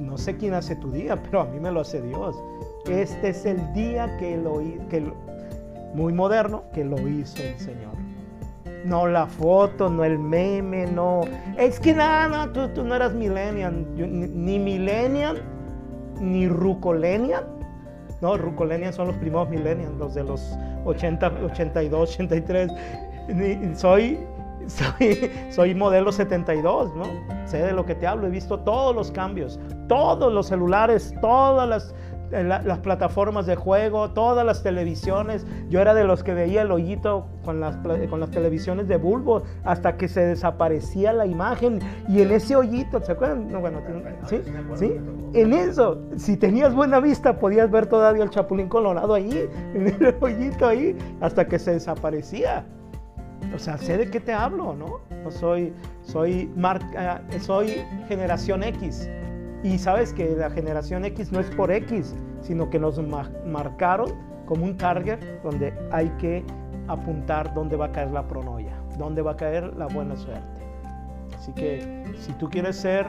No 0.00 0.18
sé 0.18 0.36
quién 0.36 0.54
hace 0.54 0.76
tu 0.76 0.90
día, 0.90 1.20
pero 1.22 1.40
a 1.40 1.44
mí 1.46 1.58
me 1.58 1.70
lo 1.70 1.80
hace 1.80 2.00
Dios. 2.02 2.36
Este 2.88 3.30
es 3.30 3.44
el 3.44 3.72
día 3.72 4.16
que 4.18 4.36
lo, 4.36 4.58
que 4.88 5.12
muy 5.94 6.12
moderno, 6.12 6.64
que 6.72 6.84
lo 6.84 6.96
hizo 7.08 7.42
el 7.42 7.58
Señor. 7.58 7.94
No 8.84 9.06
la 9.06 9.26
foto, 9.26 9.88
no 9.88 10.04
el 10.04 10.18
meme, 10.18 10.86
no. 10.86 11.22
Es 11.56 11.80
que 11.80 11.94
nada, 11.94 12.46
no, 12.46 12.70
tú, 12.70 12.84
no 12.84 12.94
eras 12.94 13.14
millennial. 13.14 13.86
ni, 13.96 14.58
millennial, 14.58 15.42
ni 16.20 16.48
rucolenial. 16.48 17.53
No, 18.24 18.38
rucolenial 18.38 18.90
son 18.94 19.08
los 19.08 19.16
primeros 19.18 19.50
millennials, 19.50 19.98
los 19.98 20.14
de 20.14 20.24
los 20.24 20.56
80, 20.86 21.30
82, 21.44 22.14
83. 22.14 22.72
soy, 23.78 24.18
soy, 24.66 25.30
soy 25.50 25.74
modelo 25.74 26.10
72, 26.10 26.96
¿no? 26.96 27.04
Sé 27.46 27.58
de 27.58 27.74
lo 27.74 27.84
que 27.84 27.94
te 27.94 28.06
hablo, 28.06 28.26
he 28.26 28.30
visto 28.30 28.58
todos 28.60 28.96
los 28.96 29.10
cambios, 29.12 29.60
todos 29.88 30.32
los 30.32 30.46
celulares, 30.46 31.14
todas 31.20 31.68
las 31.68 31.94
las 32.42 32.78
plataformas 32.80 33.46
de 33.46 33.54
juego, 33.56 34.10
todas 34.10 34.44
las 34.44 34.62
televisiones. 34.62 35.46
Yo 35.68 35.80
era 35.80 35.94
de 35.94 36.04
los 36.04 36.22
que 36.24 36.34
veía 36.34 36.62
el 36.62 36.72
hoyito 36.72 37.26
con 37.44 37.60
las, 37.60 37.76
con 38.08 38.20
las 38.20 38.30
televisiones 38.30 38.88
de 38.88 38.96
bulbo 38.96 39.42
hasta 39.64 39.96
que 39.96 40.08
se 40.08 40.20
desaparecía 40.20 41.12
la 41.12 41.26
imagen. 41.26 41.80
Y 42.08 42.22
en 42.22 42.32
ese 42.32 42.56
hoyito, 42.56 43.00
¿se 43.00 43.12
acuerdan? 43.12 43.50
No, 43.50 43.60
bueno, 43.60 43.80
¿sí? 44.28 44.40
¿sí? 44.74 44.96
En 45.34 45.52
eso, 45.52 46.00
si 46.16 46.36
tenías 46.36 46.74
buena 46.74 47.00
vista, 47.00 47.38
podías 47.38 47.70
ver 47.70 47.86
todavía 47.86 48.24
el 48.24 48.30
chapulín 48.30 48.68
colorado 48.68 49.14
ahí, 49.14 49.48
en 49.74 49.86
el 49.88 50.16
hoyito 50.20 50.66
ahí, 50.66 50.96
hasta 51.20 51.46
que 51.46 51.58
se 51.58 51.72
desaparecía. 51.72 52.64
O 53.54 53.58
sea, 53.58 53.78
sé 53.78 53.98
de 53.98 54.10
qué 54.10 54.20
te 54.20 54.32
hablo, 54.32 54.74
¿no? 54.74 55.00
no 55.22 55.30
soy, 55.30 55.72
soy, 56.02 56.50
marca, 56.56 57.22
soy 57.40 57.82
generación 58.08 58.62
X. 58.62 59.08
Y 59.64 59.78
sabes 59.78 60.12
que 60.12 60.36
la 60.36 60.50
generación 60.50 61.06
X 61.06 61.32
no 61.32 61.40
es 61.40 61.46
por 61.56 61.72
X, 61.72 62.14
sino 62.42 62.68
que 62.68 62.78
nos 62.78 63.00
marcaron 63.46 64.12
como 64.44 64.66
un 64.66 64.76
target 64.76 65.18
donde 65.42 65.72
hay 65.90 66.10
que 66.18 66.44
apuntar 66.86 67.54
dónde 67.54 67.74
va 67.74 67.86
a 67.86 67.92
caer 67.92 68.10
la 68.10 68.28
pronoia, 68.28 68.76
dónde 68.98 69.22
va 69.22 69.32
a 69.32 69.36
caer 69.36 69.74
la 69.74 69.86
buena 69.86 70.16
suerte. 70.16 70.44
Así 71.34 71.50
que 71.52 72.04
si 72.18 72.32
tú 72.34 72.50
quieres 72.50 72.76
ser 72.76 73.06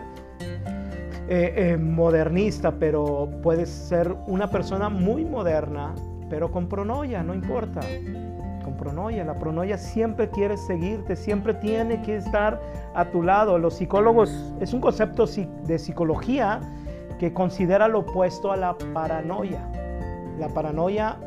eh, 1.27 1.53
eh, 1.57 1.77
modernista, 1.77 2.71
pero 2.71 3.29
puedes 3.43 3.69
ser 3.69 4.15
una 4.25 4.50
persona 4.50 4.88
muy 4.88 5.25
moderna, 5.25 5.93
pero 6.29 6.50
con 6.50 6.69
pronoia, 6.69 7.21
no 7.21 7.33
importa 7.33 7.81
con 8.65 8.75
pronoia. 8.75 9.24
La 9.24 9.36
pronoia 9.36 9.77
siempre 9.77 10.27
quiere 10.29 10.57
seguirte, 10.57 11.15
siempre 11.15 11.53
tiene 11.53 12.01
que 12.01 12.17
estar 12.17 12.60
a 12.95 13.05
tu 13.05 13.22
lado. 13.22 13.60
Los 13.60 13.75
psicólogos, 13.75 14.53
es 14.60 14.74
un 14.74 14.81
concepto 14.81 15.25
de 15.27 15.79
psicología 15.79 16.60
que 17.19 17.31
considera 17.31 17.88
lo 17.88 18.00
opuesto 18.00 18.51
a 18.51 18.57
la 18.57 18.75
paranoia. 18.93 19.62
La 20.39 20.50
paranoia 20.50 21.17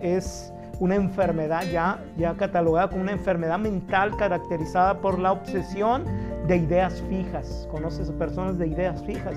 es 0.00 0.52
una 0.80 0.96
enfermedad 0.96 1.62
ya, 1.70 2.02
ya 2.16 2.34
catalogada 2.34 2.88
como 2.88 3.02
una 3.02 3.12
enfermedad 3.12 3.58
mental 3.58 4.16
caracterizada 4.16 5.00
por 5.00 5.18
la 5.18 5.32
obsesión 5.32 6.04
de 6.48 6.56
ideas 6.56 7.02
fijas. 7.08 7.68
¿Conoces 7.70 8.10
personas 8.12 8.58
de 8.58 8.68
ideas 8.68 9.02
fijas? 9.04 9.34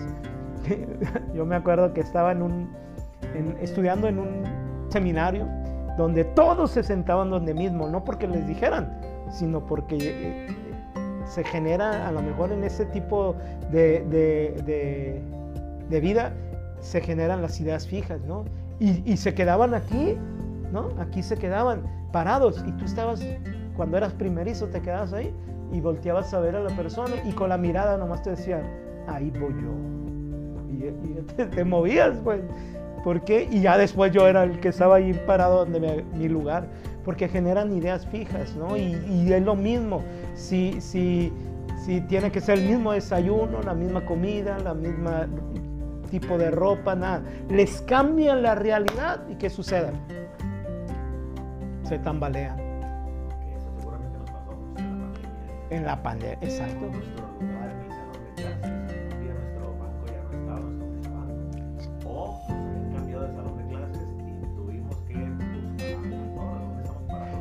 Yo 1.34 1.46
me 1.46 1.56
acuerdo 1.56 1.94
que 1.94 2.02
estaba 2.02 2.32
en 2.32 2.42
un, 2.42 2.70
estudiando 3.62 4.08
en 4.08 4.20
un 4.20 4.44
seminario 4.90 5.48
donde 6.00 6.24
todos 6.24 6.72
se 6.72 6.82
sentaban 6.82 7.30
donde 7.30 7.54
mismo, 7.54 7.90
no 7.90 8.06
porque 8.06 8.26
les 8.26 8.48
dijeran, 8.48 8.90
sino 9.30 9.66
porque 9.66 9.98
eh, 10.00 10.48
se 11.26 11.44
genera 11.44 12.08
a 12.08 12.12
lo 12.14 12.22
mejor 12.22 12.54
en 12.54 12.64
ese 12.64 12.86
tipo 12.86 13.36
de, 13.70 14.06
de, 15.90 16.00
vida, 16.00 16.32
se 16.80 17.02
generan 17.02 17.42
las 17.42 17.60
ideas 17.60 17.86
fijas, 17.86 18.22
¿no? 18.22 18.46
Y, 18.80 19.18
se 19.18 19.34
quedaban 19.34 19.74
aquí, 19.74 20.16
¿no? 20.72 20.88
Aquí 21.00 21.22
se 21.22 21.36
quedaban 21.36 21.82
parados 22.14 22.64
y 22.66 22.72
tú 22.72 22.86
estabas, 22.86 23.22
cuando 23.76 23.98
eras 23.98 24.14
primerizo, 24.14 24.68
te 24.68 24.82
quedabas 24.82 25.12
ahí 25.12 25.36
y 25.74 25.82
volteabas 25.82 26.34
a 26.34 26.40
ver 26.40 26.56
a 26.56 26.62
la 26.62 26.74
persona 26.78 27.16
y 27.26 27.34
con 27.34 27.50
la 27.50 27.58
mirada 27.58 27.98
nomás 27.98 28.24
te 28.24 28.30
decían, 28.30 28.64
ahí 29.06 29.32
voy 29.32 29.54
yo, 29.62 29.74
y, 30.72 31.44
te, 31.56 31.66
movías, 31.66 32.16
pues. 32.24 32.40
¿Por 33.04 33.22
qué? 33.22 33.48
Y 33.50 33.62
ya 33.62 33.78
después 33.78 34.12
yo 34.12 34.28
era 34.28 34.44
el 34.44 34.60
que 34.60 34.70
estaba 34.70 34.98
ahí 34.98 35.14
parado 35.26 35.66
donde 35.66 36.04
mi 36.14 36.28
lugar, 36.28 36.68
porque 37.06 37.28
generan 37.28 37.76
ideas 37.76 38.06
fijas, 38.08 38.56
¿no? 38.56 38.76
Y, 38.78 38.96
y 39.10 39.32
es 39.32 39.42
lo 39.44 39.56
mismo, 39.56 40.04
si, 40.36 40.80
si, 40.82 41.32
si 41.86 42.02
tiene 42.02 42.32
que 42.32 42.42
ser 42.42 42.60
el 42.60 42.68
mismo 42.68 42.92
desayuno, 42.92 43.62
la 43.64 43.74
misma 43.74 44.06
comida, 44.06 44.60
la 44.60 44.74
misma 44.74 45.28
tipo 46.10 46.38
de 46.38 46.52
ropa, 46.52 46.96
nada. 46.96 47.24
Les 47.50 47.82
cambian 47.82 48.42
la 48.42 48.56
realidad 48.56 49.22
y 49.30 49.36
¿qué 49.36 49.50
sucede? 49.50 49.92
Se 51.84 52.00
tambalean. 52.00 52.60
Eso 52.60 53.72
seguramente 53.78 54.18
nos 54.20 54.30
pasó 54.32 54.52
en 54.52 54.66
la 54.66 54.76
pandemia. 54.76 55.70
En 55.70 55.86
la 55.86 56.04
pandemia, 56.04 56.38
exacto. 56.42 56.86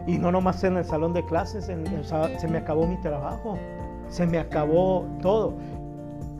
Y 0.09 0.17
no 0.17 0.33
nomás 0.33 0.65
en 0.65 0.79
el 0.79 0.87
salón 0.87 1.13
de 1.13 1.23
clases, 1.23 1.69
en, 1.69 1.85
se 2.03 2.49
me 2.49 2.57
acabó 2.57 2.87
mi 2.87 2.97
trabajo, 2.97 3.59
se 4.09 4.27
me 4.27 4.39
acabó 4.39 5.07
todo. 5.21 5.53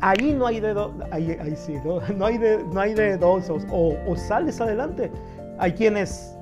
Ahí 0.01 0.33
no 0.33 0.47
hay 0.47 0.59
de 0.61 0.73
dos, 0.73 0.93
ahí, 1.11 1.37
ahí 1.39 1.55
sí, 1.55 1.75
¿no? 1.85 2.01
no, 2.17 2.25
hay 2.25 2.39
de, 2.39 2.65
no 2.73 2.81
hay 2.81 2.95
de 2.95 3.19
dos, 3.19 3.51
o, 3.51 3.95
o 4.07 4.17
sales 4.17 4.59
adelante. 4.63 5.13
Hay 5.59 5.73
quienes 5.73 6.35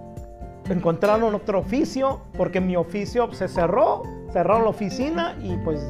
encontraron 0.68 1.35
otro 1.35 1.59
oficio 1.59 2.21
porque 2.37 2.61
mi 2.61 2.76
oficio 2.76 3.33
se 3.33 3.49
cerró, 3.49 4.04
cerraron 4.30 4.62
la 4.62 4.71
oficina 4.71 5.37
y 5.42 5.56
pues 5.56 5.85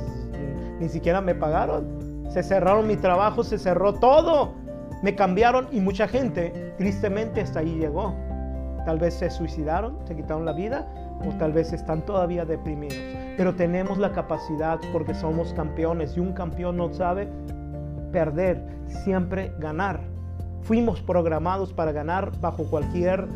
ni 0.81 0.89
siquiera 0.89 1.21
me 1.21 1.35
pagaron. 1.35 2.25
Se 2.31 2.43
cerraron 2.43 2.87
mi 2.87 2.97
trabajo, 2.97 3.45
se 3.45 3.59
cerró 3.59 3.93
todo. 3.93 4.55
Me 5.03 5.15
cambiaron 5.15 5.69
y 5.71 5.81
mucha 5.81 6.09
gente 6.09 6.73
tristemente 6.79 7.43
hasta 7.43 7.59
ahí 7.59 7.77
llegó. 7.77 8.15
Tal 8.87 8.99
vez 8.99 9.13
se 9.13 9.29
suicidaron, 9.29 9.99
se 10.07 10.17
quitaron 10.17 10.47
la 10.47 10.55
vida 10.55 10.87
o 11.25 11.31
tal 11.39 11.53
vez 11.53 11.73
están 11.73 12.03
todavía 12.05 12.45
deprimidos. 12.45 12.99
Pero 13.37 13.55
tenemos 13.55 13.99
la 13.99 14.13
capacidad 14.13 14.79
porque 14.93 15.15
somos 15.15 15.53
campeones 15.53 16.17
y 16.17 16.21
un 16.21 16.33
campeón 16.33 16.77
no 16.77 16.93
sabe 16.93 17.29
perder, 18.13 18.63
siempre 18.87 19.53
ganar. 19.59 20.01
Fuimos 20.63 21.01
programados 21.01 21.73
para 21.73 21.93
ganar 21.93 22.33
bajo 22.41 22.65
cualquier 22.65 23.29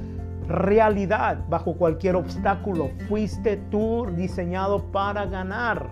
realidad, 0.48 1.38
bajo 1.48 1.74
cualquier 1.74 2.16
obstáculo. 2.16 2.90
Fuiste 3.08 3.56
tú 3.70 4.06
diseñado 4.16 4.90
para 4.90 5.26
ganar, 5.26 5.90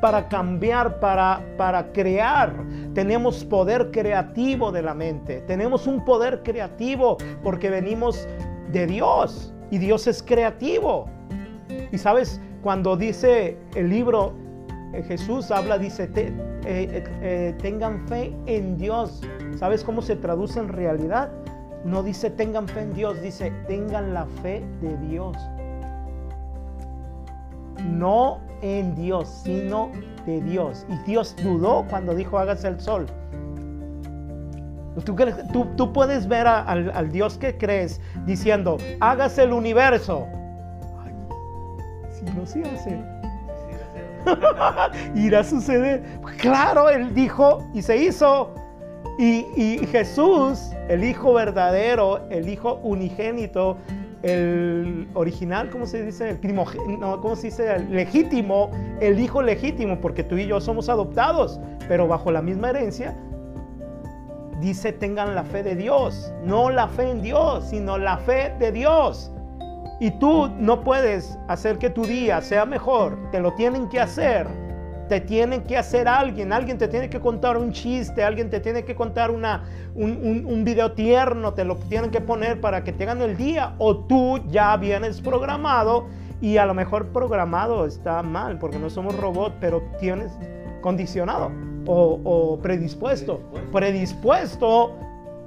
para 0.00 0.28
cambiar, 0.28 1.00
para, 1.00 1.40
para 1.56 1.92
crear. 1.92 2.52
Tenemos 2.94 3.44
poder 3.44 3.90
creativo 3.90 4.70
de 4.70 4.82
la 4.82 4.94
mente. 4.94 5.40
Tenemos 5.46 5.86
un 5.86 6.04
poder 6.04 6.42
creativo 6.42 7.16
porque 7.42 7.70
venimos 7.70 8.28
de 8.70 8.86
Dios 8.86 9.54
y 9.70 9.78
Dios 9.78 10.06
es 10.06 10.22
creativo. 10.22 11.08
Y 11.92 11.98
sabes, 11.98 12.40
cuando 12.62 12.96
dice 12.96 13.56
el 13.74 13.90
libro, 13.90 14.34
eh, 14.92 15.02
Jesús 15.02 15.50
habla, 15.50 15.78
dice, 15.78 16.10
eh, 16.14 16.34
eh, 16.64 17.54
tengan 17.60 18.06
fe 18.08 18.34
en 18.46 18.76
Dios. 18.76 19.22
¿Sabes 19.56 19.84
cómo 19.84 20.02
se 20.02 20.16
traduce 20.16 20.58
en 20.58 20.68
realidad? 20.68 21.30
No 21.84 22.02
dice 22.02 22.30
tengan 22.30 22.66
fe 22.66 22.80
en 22.80 22.94
Dios, 22.94 23.20
dice 23.22 23.52
tengan 23.68 24.14
la 24.14 24.26
fe 24.42 24.64
de 24.80 24.96
Dios. 25.08 25.36
No 27.84 28.40
en 28.62 28.94
Dios, 28.94 29.28
sino 29.44 29.90
de 30.26 30.40
Dios. 30.40 30.86
Y 30.88 30.96
Dios 31.08 31.36
dudó 31.42 31.84
cuando 31.88 32.14
dijo 32.14 32.38
hágase 32.38 32.68
el 32.68 32.80
sol. 32.80 33.06
Tú, 35.04 35.66
tú, 35.76 35.92
puedes 35.92 36.26
ver 36.26 36.46
al, 36.46 37.12
Dios 37.12 37.36
que 37.36 37.58
crees 37.58 38.00
diciendo, 38.24 38.78
hágase 39.00 39.42
el 39.42 39.52
universo. 39.52 40.26
No 42.34 42.46
se 42.46 42.62
hace. 42.62 42.98
Irá 45.14 45.40
a 45.40 45.44
suceder. 45.44 46.02
Claro, 46.38 46.90
Él 46.90 47.14
dijo 47.14 47.64
y 47.74 47.82
se 47.82 47.96
hizo. 47.96 48.54
Y, 49.18 49.78
Jesús, 49.90 50.72
el 50.88 51.02
Hijo 51.02 51.32
verdadero, 51.32 52.28
el 52.28 52.48
Hijo 52.50 52.80
unigénito, 52.82 53.78
el 54.22 55.08
original, 55.14 55.70
¿cómo 55.70 55.86
se 55.86 56.04
dice? 56.04 56.28
El 56.30 56.38
primogénito, 56.38 57.20
¿cómo 57.22 57.34
se 57.34 57.46
dice? 57.46 57.76
El 57.76 57.92
legítimo, 57.92 58.70
el 59.00 59.18
Hijo 59.18 59.40
legítimo, 59.40 59.98
porque 60.00 60.22
tú 60.22 60.36
y 60.36 60.46
yo 60.46 60.60
somos 60.60 60.90
adoptados, 60.90 61.58
pero 61.88 62.06
bajo 62.06 62.30
la 62.30 62.42
misma 62.42 62.70
herencia, 62.70 63.16
dice 64.60 64.92
tengan 64.92 65.34
la 65.34 65.44
fe 65.44 65.62
de 65.62 65.76
Dios, 65.76 66.32
no 66.44 66.70
la 66.70 66.88
fe 66.88 67.10
en 67.10 67.22
Dios, 67.22 67.64
sino 67.70 67.96
la 67.96 68.18
fe 68.18 68.54
de 68.58 68.72
Dios. 68.72 69.30
Y 69.98 70.10
tú 70.10 70.48
no 70.58 70.82
puedes 70.82 71.38
hacer 71.48 71.78
que 71.78 71.88
tu 71.88 72.04
día 72.04 72.40
sea 72.42 72.66
mejor, 72.66 73.18
te 73.30 73.40
lo 73.40 73.54
tienen 73.54 73.88
que 73.88 74.00
hacer. 74.00 74.46
Te 75.08 75.20
tienen 75.20 75.62
que 75.62 75.78
hacer 75.78 76.08
alguien, 76.08 76.52
alguien 76.52 76.78
te 76.78 76.88
tiene 76.88 77.08
que 77.08 77.20
contar 77.20 77.56
un 77.56 77.70
chiste, 77.70 78.24
alguien 78.24 78.50
te 78.50 78.58
tiene 78.58 78.84
que 78.84 78.96
contar 78.96 79.30
una, 79.30 79.62
un, 79.94 80.64
video 80.64 80.92
tierno, 80.92 81.54
te 81.54 81.64
lo 81.64 81.76
tienen 81.76 82.10
que 82.10 82.20
poner 82.20 82.60
para 82.60 82.82
que 82.82 82.92
te 82.92 83.04
hagan 83.04 83.22
el 83.22 83.36
día, 83.36 83.76
o 83.78 83.96
tú 83.96 84.40
ya 84.48 84.76
vienes 84.76 85.20
programado 85.20 86.08
y 86.40 86.56
a 86.56 86.66
lo 86.66 86.74
mejor 86.74 87.06
programado 87.12 87.86
está 87.86 88.20
mal, 88.24 88.58
porque 88.58 88.80
no 88.80 88.90
somos 88.90 89.16
robots, 89.16 89.54
pero 89.60 89.80
tienes 90.00 90.32
condicionado 90.80 91.52
o, 91.86 92.20
o 92.24 92.58
predispuesto, 92.58 93.40
predispuesto 93.72 94.96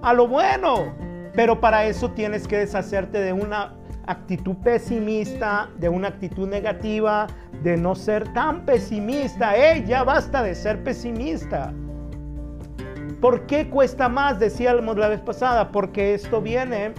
a 0.02 0.14
lo 0.14 0.26
bueno, 0.30 0.94
pero 1.34 1.60
para 1.60 1.86
eso 1.86 2.12
tienes 2.12 2.48
que 2.48 2.60
deshacerte 2.60 3.20
de 3.20 3.34
una 3.34 3.74
actitud 4.10 4.56
pesimista, 4.64 5.70
de 5.78 5.88
una 5.88 6.08
actitud 6.08 6.48
negativa, 6.48 7.28
de 7.64 7.78
no 7.78 7.94
ser 7.94 8.28
tan 8.34 8.66
pesimista. 8.66 9.56
¡Ey, 9.56 9.86
ya 9.86 10.04
basta 10.04 10.42
de 10.42 10.56
ser 10.56 10.84
pesimista! 10.84 11.72
¿Por 13.22 13.46
qué 13.46 13.70
cuesta 13.70 14.10
más? 14.10 14.40
Decíamos 14.40 14.98
la 14.98 15.10
vez 15.10 15.20
pasada, 15.20 15.72
porque 15.72 16.16
esto 16.16 16.42
viene 16.42 16.94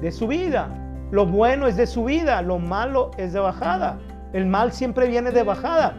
de 0.00 0.12
su 0.12 0.28
vida. 0.28 0.68
Lo 1.10 1.26
bueno 1.26 1.66
es 1.66 1.76
de 1.76 1.86
su 1.86 2.04
vida, 2.04 2.40
lo 2.42 2.58
malo 2.58 3.10
es 3.18 3.32
de 3.32 3.40
bajada. 3.40 3.98
El 4.32 4.46
mal 4.46 4.72
siempre 4.72 5.08
viene 5.08 5.32
de 5.32 5.42
bajada. 5.42 5.96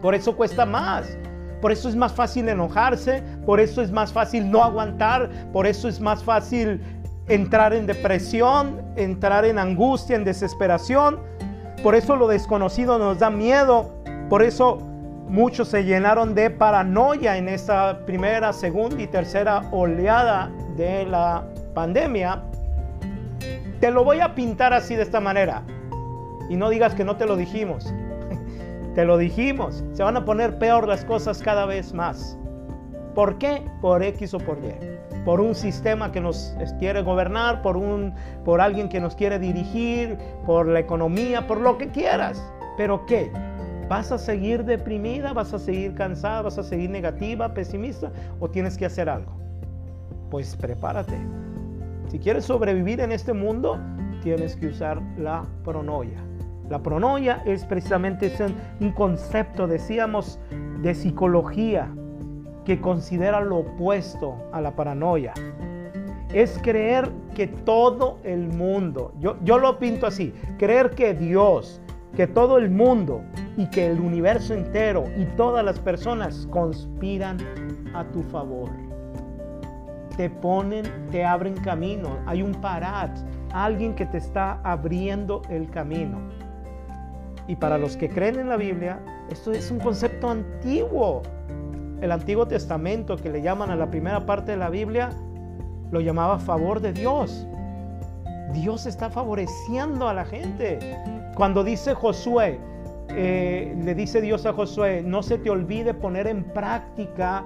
Por 0.00 0.14
eso 0.14 0.36
cuesta 0.36 0.64
más. 0.64 1.18
Por 1.60 1.72
eso 1.72 1.88
es 1.88 1.96
más 1.96 2.12
fácil 2.12 2.48
enojarse, 2.48 3.22
por 3.46 3.60
eso 3.60 3.80
es 3.80 3.90
más 3.90 4.12
fácil 4.12 4.50
no 4.50 4.62
aguantar, 4.62 5.30
por 5.52 5.66
eso 5.66 5.88
es 5.88 6.00
más 6.00 6.22
fácil 6.22 6.80
entrar 7.28 7.74
en 7.74 7.86
depresión, 7.86 8.82
entrar 8.96 9.44
en 9.44 9.58
angustia, 9.58 10.16
en 10.16 10.24
desesperación. 10.24 11.18
Por 11.82 11.94
eso 11.94 12.16
lo 12.16 12.28
desconocido 12.28 12.98
nos 12.98 13.18
da 13.18 13.30
miedo. 13.30 13.90
Por 14.28 14.42
eso 14.42 14.78
muchos 15.28 15.68
se 15.68 15.84
llenaron 15.84 16.34
de 16.34 16.50
paranoia 16.50 17.36
en 17.36 17.48
esta 17.48 18.04
primera, 18.06 18.52
segunda 18.52 19.02
y 19.02 19.06
tercera 19.06 19.62
oleada 19.72 20.50
de 20.76 21.04
la 21.06 21.44
pandemia. 21.74 22.42
Te 23.80 23.90
lo 23.90 24.04
voy 24.04 24.20
a 24.20 24.34
pintar 24.34 24.72
así 24.72 24.94
de 24.94 25.02
esta 25.02 25.20
manera. 25.20 25.62
Y 26.48 26.56
no 26.56 26.70
digas 26.70 26.94
que 26.94 27.04
no 27.04 27.16
te 27.16 27.26
lo 27.26 27.36
dijimos. 27.36 27.92
te 28.94 29.04
lo 29.04 29.18
dijimos. 29.18 29.84
Se 29.92 30.02
van 30.02 30.16
a 30.16 30.24
poner 30.24 30.58
peor 30.58 30.86
las 30.86 31.04
cosas 31.04 31.42
cada 31.42 31.66
vez 31.66 31.92
más. 31.92 32.38
¿Por 33.14 33.38
qué? 33.38 33.62
Por 33.80 34.02
X 34.02 34.34
o 34.34 34.38
por 34.38 34.58
Y 34.58 34.95
por 35.26 35.40
un 35.40 35.56
sistema 35.56 36.12
que 36.12 36.20
nos 36.20 36.54
quiere 36.78 37.02
gobernar, 37.02 37.60
por, 37.60 37.76
un, 37.76 38.14
por 38.44 38.60
alguien 38.60 38.88
que 38.88 39.00
nos 39.00 39.16
quiere 39.16 39.40
dirigir, 39.40 40.16
por 40.46 40.68
la 40.68 40.78
economía, 40.78 41.48
por 41.48 41.60
lo 41.60 41.76
que 41.78 41.88
quieras. 41.88 42.40
Pero 42.76 43.04
¿qué? 43.06 43.32
¿Vas 43.88 44.12
a 44.12 44.18
seguir 44.18 44.64
deprimida? 44.64 45.32
¿Vas 45.32 45.52
a 45.52 45.58
seguir 45.58 45.96
cansada? 45.96 46.42
¿Vas 46.42 46.58
a 46.58 46.62
seguir 46.62 46.90
negativa, 46.90 47.52
pesimista? 47.52 48.12
¿O 48.38 48.48
tienes 48.48 48.78
que 48.78 48.86
hacer 48.86 49.08
algo? 49.08 49.32
Pues 50.30 50.54
prepárate. 50.54 51.18
Si 52.08 52.20
quieres 52.20 52.44
sobrevivir 52.44 53.00
en 53.00 53.10
este 53.10 53.32
mundo, 53.32 53.80
tienes 54.22 54.54
que 54.54 54.68
usar 54.68 55.02
la 55.18 55.44
pronoia. 55.64 56.22
La 56.70 56.80
pronoia 56.80 57.42
es 57.46 57.64
precisamente 57.64 58.32
un 58.78 58.92
concepto, 58.92 59.66
decíamos, 59.66 60.38
de 60.82 60.94
psicología, 60.94 61.92
que 62.66 62.80
considera 62.80 63.40
lo 63.40 63.58
opuesto 63.58 64.36
a 64.52 64.60
la 64.60 64.72
paranoia. 64.72 65.32
Es 66.34 66.58
creer 66.62 67.08
que 67.34 67.46
todo 67.46 68.18
el 68.24 68.48
mundo, 68.48 69.12
yo, 69.20 69.36
yo 69.44 69.56
lo 69.58 69.78
pinto 69.78 70.06
así, 70.06 70.34
creer 70.58 70.90
que 70.90 71.14
Dios, 71.14 71.80
que 72.16 72.26
todo 72.26 72.58
el 72.58 72.68
mundo 72.68 73.22
y 73.56 73.70
que 73.70 73.86
el 73.86 74.00
universo 74.00 74.52
entero 74.52 75.04
y 75.16 75.24
todas 75.36 75.64
las 75.64 75.78
personas 75.78 76.48
conspiran 76.50 77.38
a 77.94 78.04
tu 78.04 78.22
favor. 78.24 78.68
Te 80.16 80.28
ponen, 80.28 80.84
te 81.12 81.24
abren 81.24 81.54
camino, 81.54 82.18
hay 82.26 82.42
un 82.42 82.52
parat, 82.52 83.16
alguien 83.52 83.94
que 83.94 84.06
te 84.06 84.18
está 84.18 84.60
abriendo 84.64 85.42
el 85.48 85.70
camino. 85.70 86.18
Y 87.46 87.54
para 87.54 87.78
los 87.78 87.96
que 87.96 88.08
creen 88.08 88.40
en 88.40 88.48
la 88.48 88.56
Biblia, 88.56 88.98
esto 89.30 89.52
es 89.52 89.70
un 89.70 89.78
concepto 89.78 90.28
antiguo 90.28 91.22
el 92.00 92.12
Antiguo 92.12 92.46
Testamento, 92.46 93.16
que 93.16 93.30
le 93.30 93.42
llaman 93.42 93.70
a 93.70 93.76
la 93.76 93.90
primera 93.90 94.26
parte 94.26 94.52
de 94.52 94.56
la 94.56 94.70
Biblia, 94.70 95.10
lo 95.90 96.00
llamaba 96.00 96.38
favor 96.38 96.80
de 96.80 96.92
Dios. 96.92 97.46
Dios 98.52 98.86
está 98.86 99.10
favoreciendo 99.10 100.08
a 100.08 100.14
la 100.14 100.24
gente. 100.24 100.78
Cuando 101.34 101.64
dice 101.64 101.94
Josué, 101.94 102.58
eh, 103.10 103.76
le 103.82 103.94
dice 103.94 104.20
Dios 104.20 104.46
a 104.46 104.52
Josué, 104.52 105.02
no 105.02 105.22
se 105.22 105.38
te 105.38 105.50
olvide 105.50 105.94
poner 105.94 106.26
en 106.26 106.44
práctica 106.44 107.44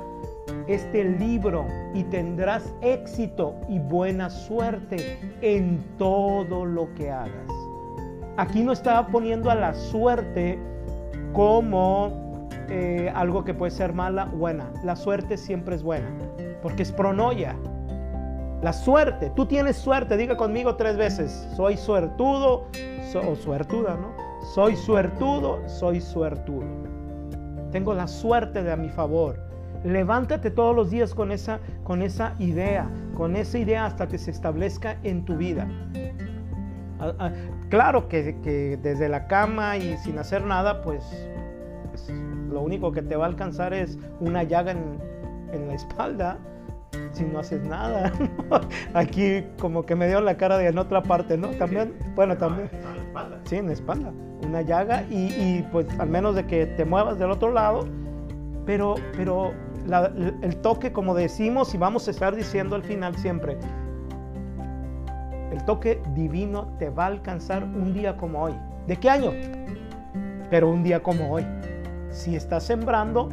este 0.66 1.04
libro 1.04 1.66
y 1.94 2.04
tendrás 2.04 2.72
éxito 2.80 3.54
y 3.68 3.78
buena 3.78 4.30
suerte 4.30 5.18
en 5.42 5.82
todo 5.98 6.64
lo 6.64 6.92
que 6.94 7.10
hagas. 7.10 7.50
Aquí 8.36 8.62
no 8.62 8.72
estaba 8.72 9.06
poniendo 9.08 9.50
a 9.50 9.54
la 9.54 9.74
suerte 9.74 10.58
como 11.32 12.29
eh, 12.70 13.12
algo 13.14 13.44
que 13.44 13.54
puede 13.54 13.70
ser 13.70 13.92
mala 13.92 14.26
buena. 14.26 14.70
La 14.84 14.96
suerte 14.96 15.36
siempre 15.36 15.74
es 15.74 15.82
buena, 15.82 16.08
porque 16.62 16.82
es 16.82 16.92
pronoia. 16.92 17.56
La 18.62 18.72
suerte, 18.72 19.30
tú 19.34 19.46
tienes 19.46 19.76
suerte, 19.76 20.16
diga 20.16 20.36
conmigo 20.36 20.76
tres 20.76 20.96
veces, 20.96 21.48
soy 21.56 21.76
suertudo 21.76 22.66
o 23.26 23.34
suertuda, 23.34 23.96
¿no? 23.96 24.12
Soy 24.54 24.76
suertudo, 24.76 25.66
soy 25.66 26.00
suertudo. 26.00 26.66
Tengo 27.72 27.94
la 27.94 28.06
suerte 28.06 28.62
de 28.62 28.72
a 28.72 28.76
mi 28.76 28.88
favor. 28.88 29.38
Levántate 29.84 30.50
todos 30.50 30.76
los 30.76 30.90
días 30.90 31.14
con 31.14 31.32
esa, 31.32 31.58
con 31.84 32.02
esa 32.02 32.34
idea, 32.38 32.90
con 33.16 33.34
esa 33.34 33.58
idea 33.58 33.86
hasta 33.86 34.06
que 34.08 34.18
se 34.18 34.30
establezca 34.30 34.98
en 35.02 35.24
tu 35.24 35.36
vida. 35.36 35.66
Claro 37.70 38.08
que, 38.08 38.78
desde 38.82 39.08
la 39.08 39.26
cama 39.26 39.78
y 39.78 39.96
sin 39.98 40.18
hacer 40.18 40.44
nada, 40.44 40.82
pues, 40.82 41.02
pues, 41.88 42.12
lo 42.50 42.60
único 42.60 42.92
que 42.92 43.02
te 43.02 43.16
va 43.16 43.26
a 43.26 43.28
alcanzar 43.28 43.72
es 43.72 43.98
una 44.20 44.42
llaga 44.42 44.72
en, 44.72 44.98
en 45.52 45.68
la 45.68 45.74
espalda 45.74 46.38
si 47.12 47.24
no 47.24 47.38
haces 47.38 47.62
nada. 47.62 48.12
Aquí 48.94 49.44
como 49.58 49.84
que 49.84 49.94
me 49.94 50.08
dio 50.08 50.20
la 50.20 50.36
cara 50.36 50.58
de 50.58 50.68
en 50.68 50.78
otra 50.78 51.02
parte, 51.02 51.36
¿no? 51.36 51.48
También, 51.48 51.94
bueno, 52.14 52.36
también. 52.36 52.70
Sí, 53.44 53.56
en 53.56 53.66
la 53.66 53.72
espalda. 53.72 54.12
Una 54.46 54.62
llaga 54.62 55.04
y, 55.10 55.26
y, 55.26 55.68
pues 55.70 55.86
al 55.98 56.08
menos 56.08 56.34
de 56.34 56.46
que 56.46 56.66
te 56.66 56.84
muevas 56.84 57.18
del 57.18 57.30
otro 57.30 57.52
lado. 57.52 57.86
Pero, 58.66 58.94
pero 59.16 59.52
el 60.42 60.56
toque, 60.58 60.92
como 60.92 61.14
decimos 61.14 61.74
y 61.74 61.78
vamos 61.78 62.06
a 62.06 62.10
estar 62.10 62.36
diciendo 62.36 62.76
al 62.76 62.82
final 62.82 63.16
siempre, 63.16 63.56
el 65.50 65.64
toque 65.64 66.00
divino 66.14 66.68
te 66.78 66.90
va 66.90 67.04
a 67.04 67.08
alcanzar 67.08 67.64
un 67.64 67.92
día 67.92 68.16
como 68.16 68.42
hoy. 68.42 68.54
¿De 68.86 68.96
qué 68.96 69.10
año? 69.10 69.32
Pero 70.50 70.68
un 70.68 70.82
día 70.82 71.02
como 71.02 71.32
hoy. 71.32 71.44
Si 72.10 72.36
estás 72.36 72.64
sembrando, 72.64 73.28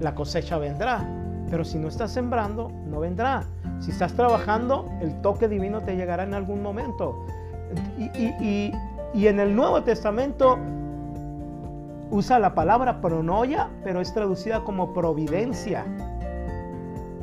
la 0.00 0.14
cosecha 0.14 0.58
vendrá. 0.58 1.06
Pero 1.50 1.64
si 1.64 1.78
no 1.78 1.88
estás 1.88 2.10
sembrando, 2.12 2.70
no 2.86 3.00
vendrá. 3.00 3.44
Si 3.80 3.90
estás 3.90 4.14
trabajando, 4.14 4.88
el 5.00 5.20
toque 5.20 5.48
divino 5.48 5.80
te 5.80 5.96
llegará 5.96 6.24
en 6.24 6.34
algún 6.34 6.62
momento. 6.62 7.24
Y, 7.98 8.72
en 9.14 9.40
el 9.40 9.54
Nuevo 9.54 9.82
Testamento 9.82 10.58
usa 12.10 12.38
la 12.38 12.54
palabra 12.54 13.00
pronoia, 13.00 13.68
pero 13.84 14.00
es 14.00 14.12
traducida 14.12 14.64
como 14.64 14.92
providencia. 14.92 15.84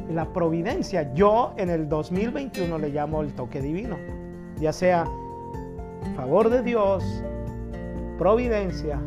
La 0.10 0.26
providencia, 0.26 1.14
yo 1.14 1.54
en 1.58 1.70
el 1.70 1.90
2021 1.90 2.78
le 2.78 2.90
llamo 2.90 3.22
el 3.22 3.34
toque 3.34 3.62
divino, 3.62 3.98
ya 4.60 4.74
sea 4.74 5.06
favor 6.16 6.50
de 6.50 6.62
Dios, 6.62 7.04
providencia, 8.18 9.00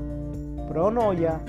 pronoia 0.67 1.41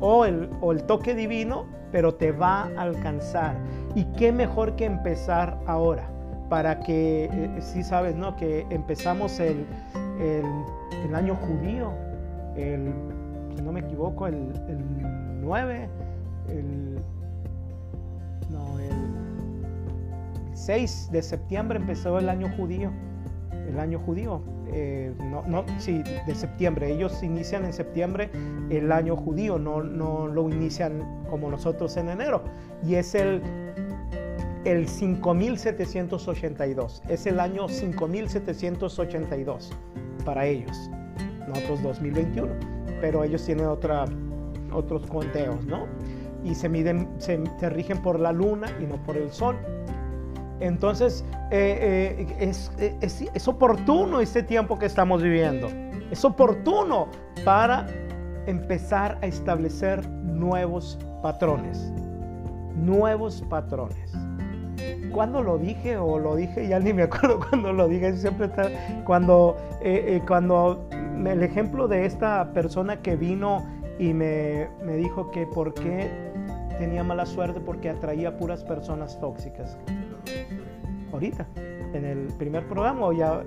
o 0.00 0.24
el, 0.24 0.50
o 0.60 0.72
el 0.72 0.82
toque 0.84 1.14
divino 1.14 1.66
pero 1.92 2.14
te 2.14 2.32
va 2.32 2.62
a 2.76 2.82
alcanzar. 2.82 3.56
Y 3.94 4.04
qué 4.16 4.32
mejor 4.32 4.74
que 4.74 4.86
empezar 4.86 5.60
ahora, 5.66 6.08
para 6.48 6.80
que, 6.80 7.26
eh, 7.26 7.60
si 7.60 7.84
sabes, 7.84 8.16
¿no? 8.16 8.34
Que 8.34 8.66
empezamos 8.70 9.38
el, 9.38 9.66
el, 10.18 11.14
año 11.14 11.36
judío, 11.36 11.92
el, 12.56 12.92
si 13.54 13.62
no 13.62 13.70
me 13.70 13.80
equivoco, 13.80 14.26
el, 14.26 14.34
el 14.68 14.78
9, 15.42 15.88
el, 16.48 16.94
no, 18.50 18.78
el 18.78 20.54
6 20.54 21.10
de 21.12 21.22
septiembre 21.22 21.78
empezó 21.78 22.18
el 22.18 22.30
año 22.30 22.48
judío, 22.56 22.90
el 23.68 23.78
año 23.78 24.00
judío. 24.00 24.40
Eh, 24.72 25.12
no, 25.18 25.42
no, 25.46 25.64
sí, 25.78 26.02
de 26.26 26.34
septiembre. 26.34 26.90
Ellos 26.90 27.22
inician 27.22 27.64
en 27.64 27.72
septiembre 27.72 28.30
el 28.70 28.90
año 28.90 29.16
judío, 29.16 29.58
no, 29.58 29.82
no 29.82 30.26
lo 30.26 30.48
inician 30.48 31.24
como 31.28 31.50
nosotros 31.50 31.96
en 31.96 32.08
enero. 32.08 32.42
Y 32.86 32.94
es 32.94 33.14
el, 33.14 33.42
el 34.64 34.88
5782, 34.88 37.02
es 37.08 37.26
el 37.26 37.40
año 37.40 37.68
5782 37.68 39.72
para 40.24 40.46
ellos, 40.46 40.90
nosotros 41.48 41.82
2021, 41.82 42.52
pero 43.00 43.24
ellos 43.24 43.44
tienen 43.44 43.66
otra, 43.66 44.04
otros 44.72 45.06
conteos, 45.06 45.64
¿no? 45.66 45.86
Y 46.44 46.54
se 46.54 46.68
miden, 46.68 47.08
se 47.18 47.68
rigen 47.68 48.00
por 48.02 48.18
la 48.18 48.32
luna 48.32 48.66
y 48.80 48.84
no 48.84 48.96
por 49.04 49.16
el 49.16 49.30
sol. 49.30 49.56
Entonces, 50.62 51.24
eh, 51.50 52.24
eh, 52.38 52.96
es, 53.00 53.48
oportuno 53.48 54.20
este 54.20 54.44
tiempo 54.44 54.78
que 54.78 54.86
estamos 54.86 55.20
viviendo. 55.20 55.68
Es 56.12 56.24
oportuno 56.24 57.08
para 57.44 57.88
empezar 58.46 59.18
a 59.22 59.26
establecer 59.26 60.08
nuevos 60.08 61.00
patrones. 61.20 61.92
Nuevos 62.76 63.42
patrones. 63.50 64.12
¿Cuándo 65.12 65.42
lo 65.42 65.58
dije 65.58 65.96
o 65.96 66.20
lo 66.20 66.36
dije? 66.36 66.68
Ya 66.68 66.78
ni 66.78 66.92
me 66.92 67.02
acuerdo 67.02 67.40
cuando 67.50 67.72
lo 67.72 67.88
dije. 67.88 68.16
Siempre 68.16 68.46
está, 68.46 68.68
cuando, 69.04 69.56
eh, 69.80 70.22
cuando 70.28 70.88
el 70.92 71.42
ejemplo 71.42 71.88
de 71.88 72.06
esta 72.06 72.52
persona 72.52 73.02
que 73.02 73.16
vino 73.16 73.66
y 73.98 74.14
me, 74.14 74.68
me 74.84 74.94
dijo 74.94 75.28
que 75.32 75.44
por 75.44 75.74
qué 75.74 76.08
tenía 76.78 77.02
mala 77.02 77.26
suerte 77.26 77.60
porque 77.60 77.90
atraía 77.90 78.36
puras 78.36 78.62
personas 78.62 79.18
tóxicas 79.20 79.76
ahorita, 81.12 81.46
en 81.92 82.04
el 82.04 82.26
primer 82.38 82.66
programa 82.66 83.06
o 83.06 83.12
ya... 83.12 83.42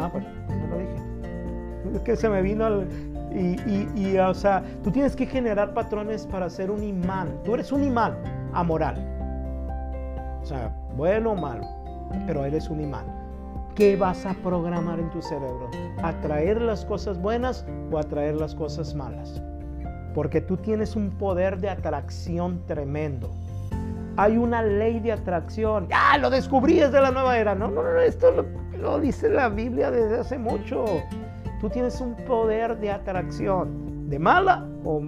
Ah, 0.00 0.08
pues, 0.10 0.24
no 0.48 0.66
lo 0.66 0.78
dije. 0.78 1.96
Es 1.96 2.00
que 2.02 2.16
se 2.16 2.28
me 2.28 2.42
vino 2.42 2.64
al... 2.64 2.88
Y, 3.32 3.88
y, 3.94 4.18
o 4.18 4.34
sea, 4.34 4.62
tú 4.82 4.90
tienes 4.90 5.14
que 5.14 5.24
generar 5.24 5.72
patrones 5.72 6.26
para 6.26 6.50
ser 6.50 6.70
un 6.70 6.82
imán. 6.82 7.28
Tú 7.44 7.54
eres 7.54 7.70
un 7.70 7.84
imán 7.84 8.16
amoral. 8.52 8.96
O 10.42 10.46
sea, 10.46 10.74
bueno 10.96 11.32
o 11.32 11.36
malo, 11.36 11.64
pero 12.26 12.44
eres 12.44 12.68
un 12.68 12.80
imán. 12.80 13.06
¿Qué 13.76 13.96
vas 13.96 14.26
a 14.26 14.34
programar 14.34 14.98
en 14.98 15.08
tu 15.10 15.22
cerebro? 15.22 15.70
¿Atraer 16.02 16.60
las 16.60 16.84
cosas 16.84 17.20
buenas 17.20 17.64
o 17.92 17.98
atraer 17.98 18.34
las 18.34 18.54
cosas 18.54 18.94
malas? 18.94 19.40
Porque 20.12 20.40
tú 20.40 20.56
tienes 20.56 20.96
un 20.96 21.10
poder 21.10 21.60
de 21.60 21.70
atracción 21.70 22.60
tremendo 22.66 23.30
hay 24.20 24.36
una 24.36 24.62
ley 24.62 25.00
de 25.00 25.12
atracción. 25.12 25.88
¡Ah, 25.94 26.18
lo 26.18 26.28
descubrí 26.28 26.74
desde 26.74 27.00
la 27.00 27.10
nueva 27.10 27.38
era! 27.38 27.54
No, 27.54 27.68
no, 27.68 27.82
no, 27.82 27.98
esto 28.00 28.46
lo, 28.78 29.00
dice 29.00 29.30
la 29.30 29.48
Biblia 29.48 29.90
desde 29.90 30.20
hace 30.20 30.38
mucho. 30.38 30.84
Tú 31.58 31.70
tienes 31.70 32.02
un 32.02 32.14
poder 32.26 32.78
de 32.78 32.90
atracción, 32.90 34.10
de 34.10 34.18
mala 34.18 34.68
o, 34.84 35.00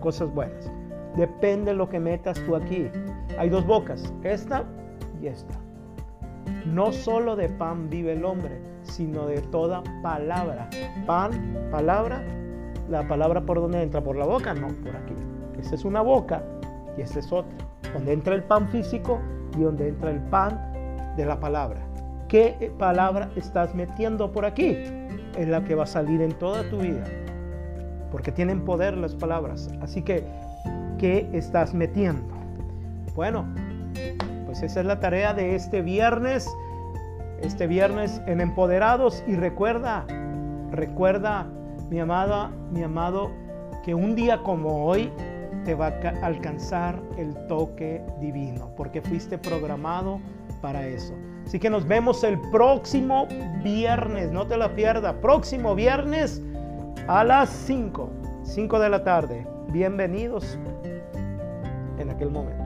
cosas 0.00 0.32
buenas. 0.32 0.72
Depende 1.16 1.72
de 1.72 1.76
lo 1.76 1.86
que 1.90 2.00
metas 2.00 2.42
tú 2.46 2.56
aquí. 2.56 2.88
Hay 3.38 3.50
dos 3.50 3.66
bocas, 3.66 4.10
esta 4.22 4.64
y 5.20 5.26
esta. 5.26 5.54
No 6.64 6.92
solo 6.92 7.36
de 7.36 7.50
pan 7.50 7.90
vive 7.90 8.14
el 8.14 8.24
hombre, 8.24 8.58
sino 8.84 9.26
de 9.26 9.42
toda 9.42 9.82
palabra. 10.02 10.70
Pan, 11.04 11.68
palabra, 11.70 12.22
la 12.88 13.06
palabra 13.06 13.42
por 13.42 13.60
dónde 13.60 13.82
entra, 13.82 14.02
por 14.02 14.16
la 14.16 14.24
boca, 14.24 14.54
no, 14.54 14.68
por 14.68 14.96
aquí. 14.96 15.14
Esta 15.60 15.74
es 15.74 15.84
una 15.84 16.00
boca 16.00 16.42
y 16.96 17.02
esta 17.02 17.18
es 17.18 17.30
otra 17.30 17.75
donde 17.92 18.12
entra 18.12 18.34
el 18.34 18.42
pan 18.42 18.68
físico 18.68 19.20
y 19.56 19.62
donde 19.62 19.88
entra 19.88 20.10
el 20.10 20.20
pan 20.20 20.60
de 21.16 21.24
la 21.24 21.40
palabra. 21.40 21.80
¿Qué 22.28 22.72
palabra 22.78 23.30
estás 23.36 23.74
metiendo 23.74 24.32
por 24.32 24.44
aquí? 24.44 24.76
Es 25.36 25.48
la 25.48 25.62
que 25.64 25.74
va 25.74 25.84
a 25.84 25.86
salir 25.86 26.20
en 26.20 26.32
toda 26.32 26.68
tu 26.68 26.78
vida. 26.78 27.04
Porque 28.10 28.32
tienen 28.32 28.64
poder 28.64 28.96
las 28.96 29.14
palabras. 29.14 29.70
Así 29.80 30.02
que, 30.02 30.24
¿qué 30.98 31.28
estás 31.32 31.72
metiendo? 31.72 32.34
Bueno, 33.14 33.46
pues 34.46 34.62
esa 34.62 34.80
es 34.80 34.86
la 34.86 34.98
tarea 34.98 35.34
de 35.34 35.54
este 35.54 35.82
viernes. 35.82 36.48
Este 37.42 37.66
viernes 37.66 38.20
en 38.26 38.40
Empoderados. 38.40 39.22
Y 39.26 39.36
recuerda, 39.36 40.04
recuerda, 40.72 41.46
mi 41.90 42.00
amada, 42.00 42.50
mi 42.72 42.82
amado, 42.82 43.30
que 43.84 43.94
un 43.94 44.16
día 44.16 44.42
como 44.42 44.84
hoy 44.84 45.12
te 45.66 45.74
va 45.74 45.88
a 45.88 46.26
alcanzar 46.26 47.02
el 47.18 47.34
toque 47.48 48.00
divino, 48.20 48.70
porque 48.76 49.02
fuiste 49.02 49.36
programado 49.36 50.20
para 50.62 50.86
eso. 50.86 51.12
Así 51.44 51.58
que 51.58 51.68
nos 51.68 51.86
vemos 51.86 52.24
el 52.24 52.40
próximo 52.50 53.26
viernes, 53.62 54.30
no 54.30 54.46
te 54.46 54.56
la 54.56 54.74
pierdas, 54.74 55.14
próximo 55.16 55.74
viernes 55.74 56.40
a 57.08 57.24
las 57.24 57.50
5, 57.50 58.10
5 58.44 58.78
de 58.78 58.88
la 58.88 59.04
tarde. 59.04 59.46
Bienvenidos 59.72 60.56
aquel 62.16 62.30
momento. 62.30 62.65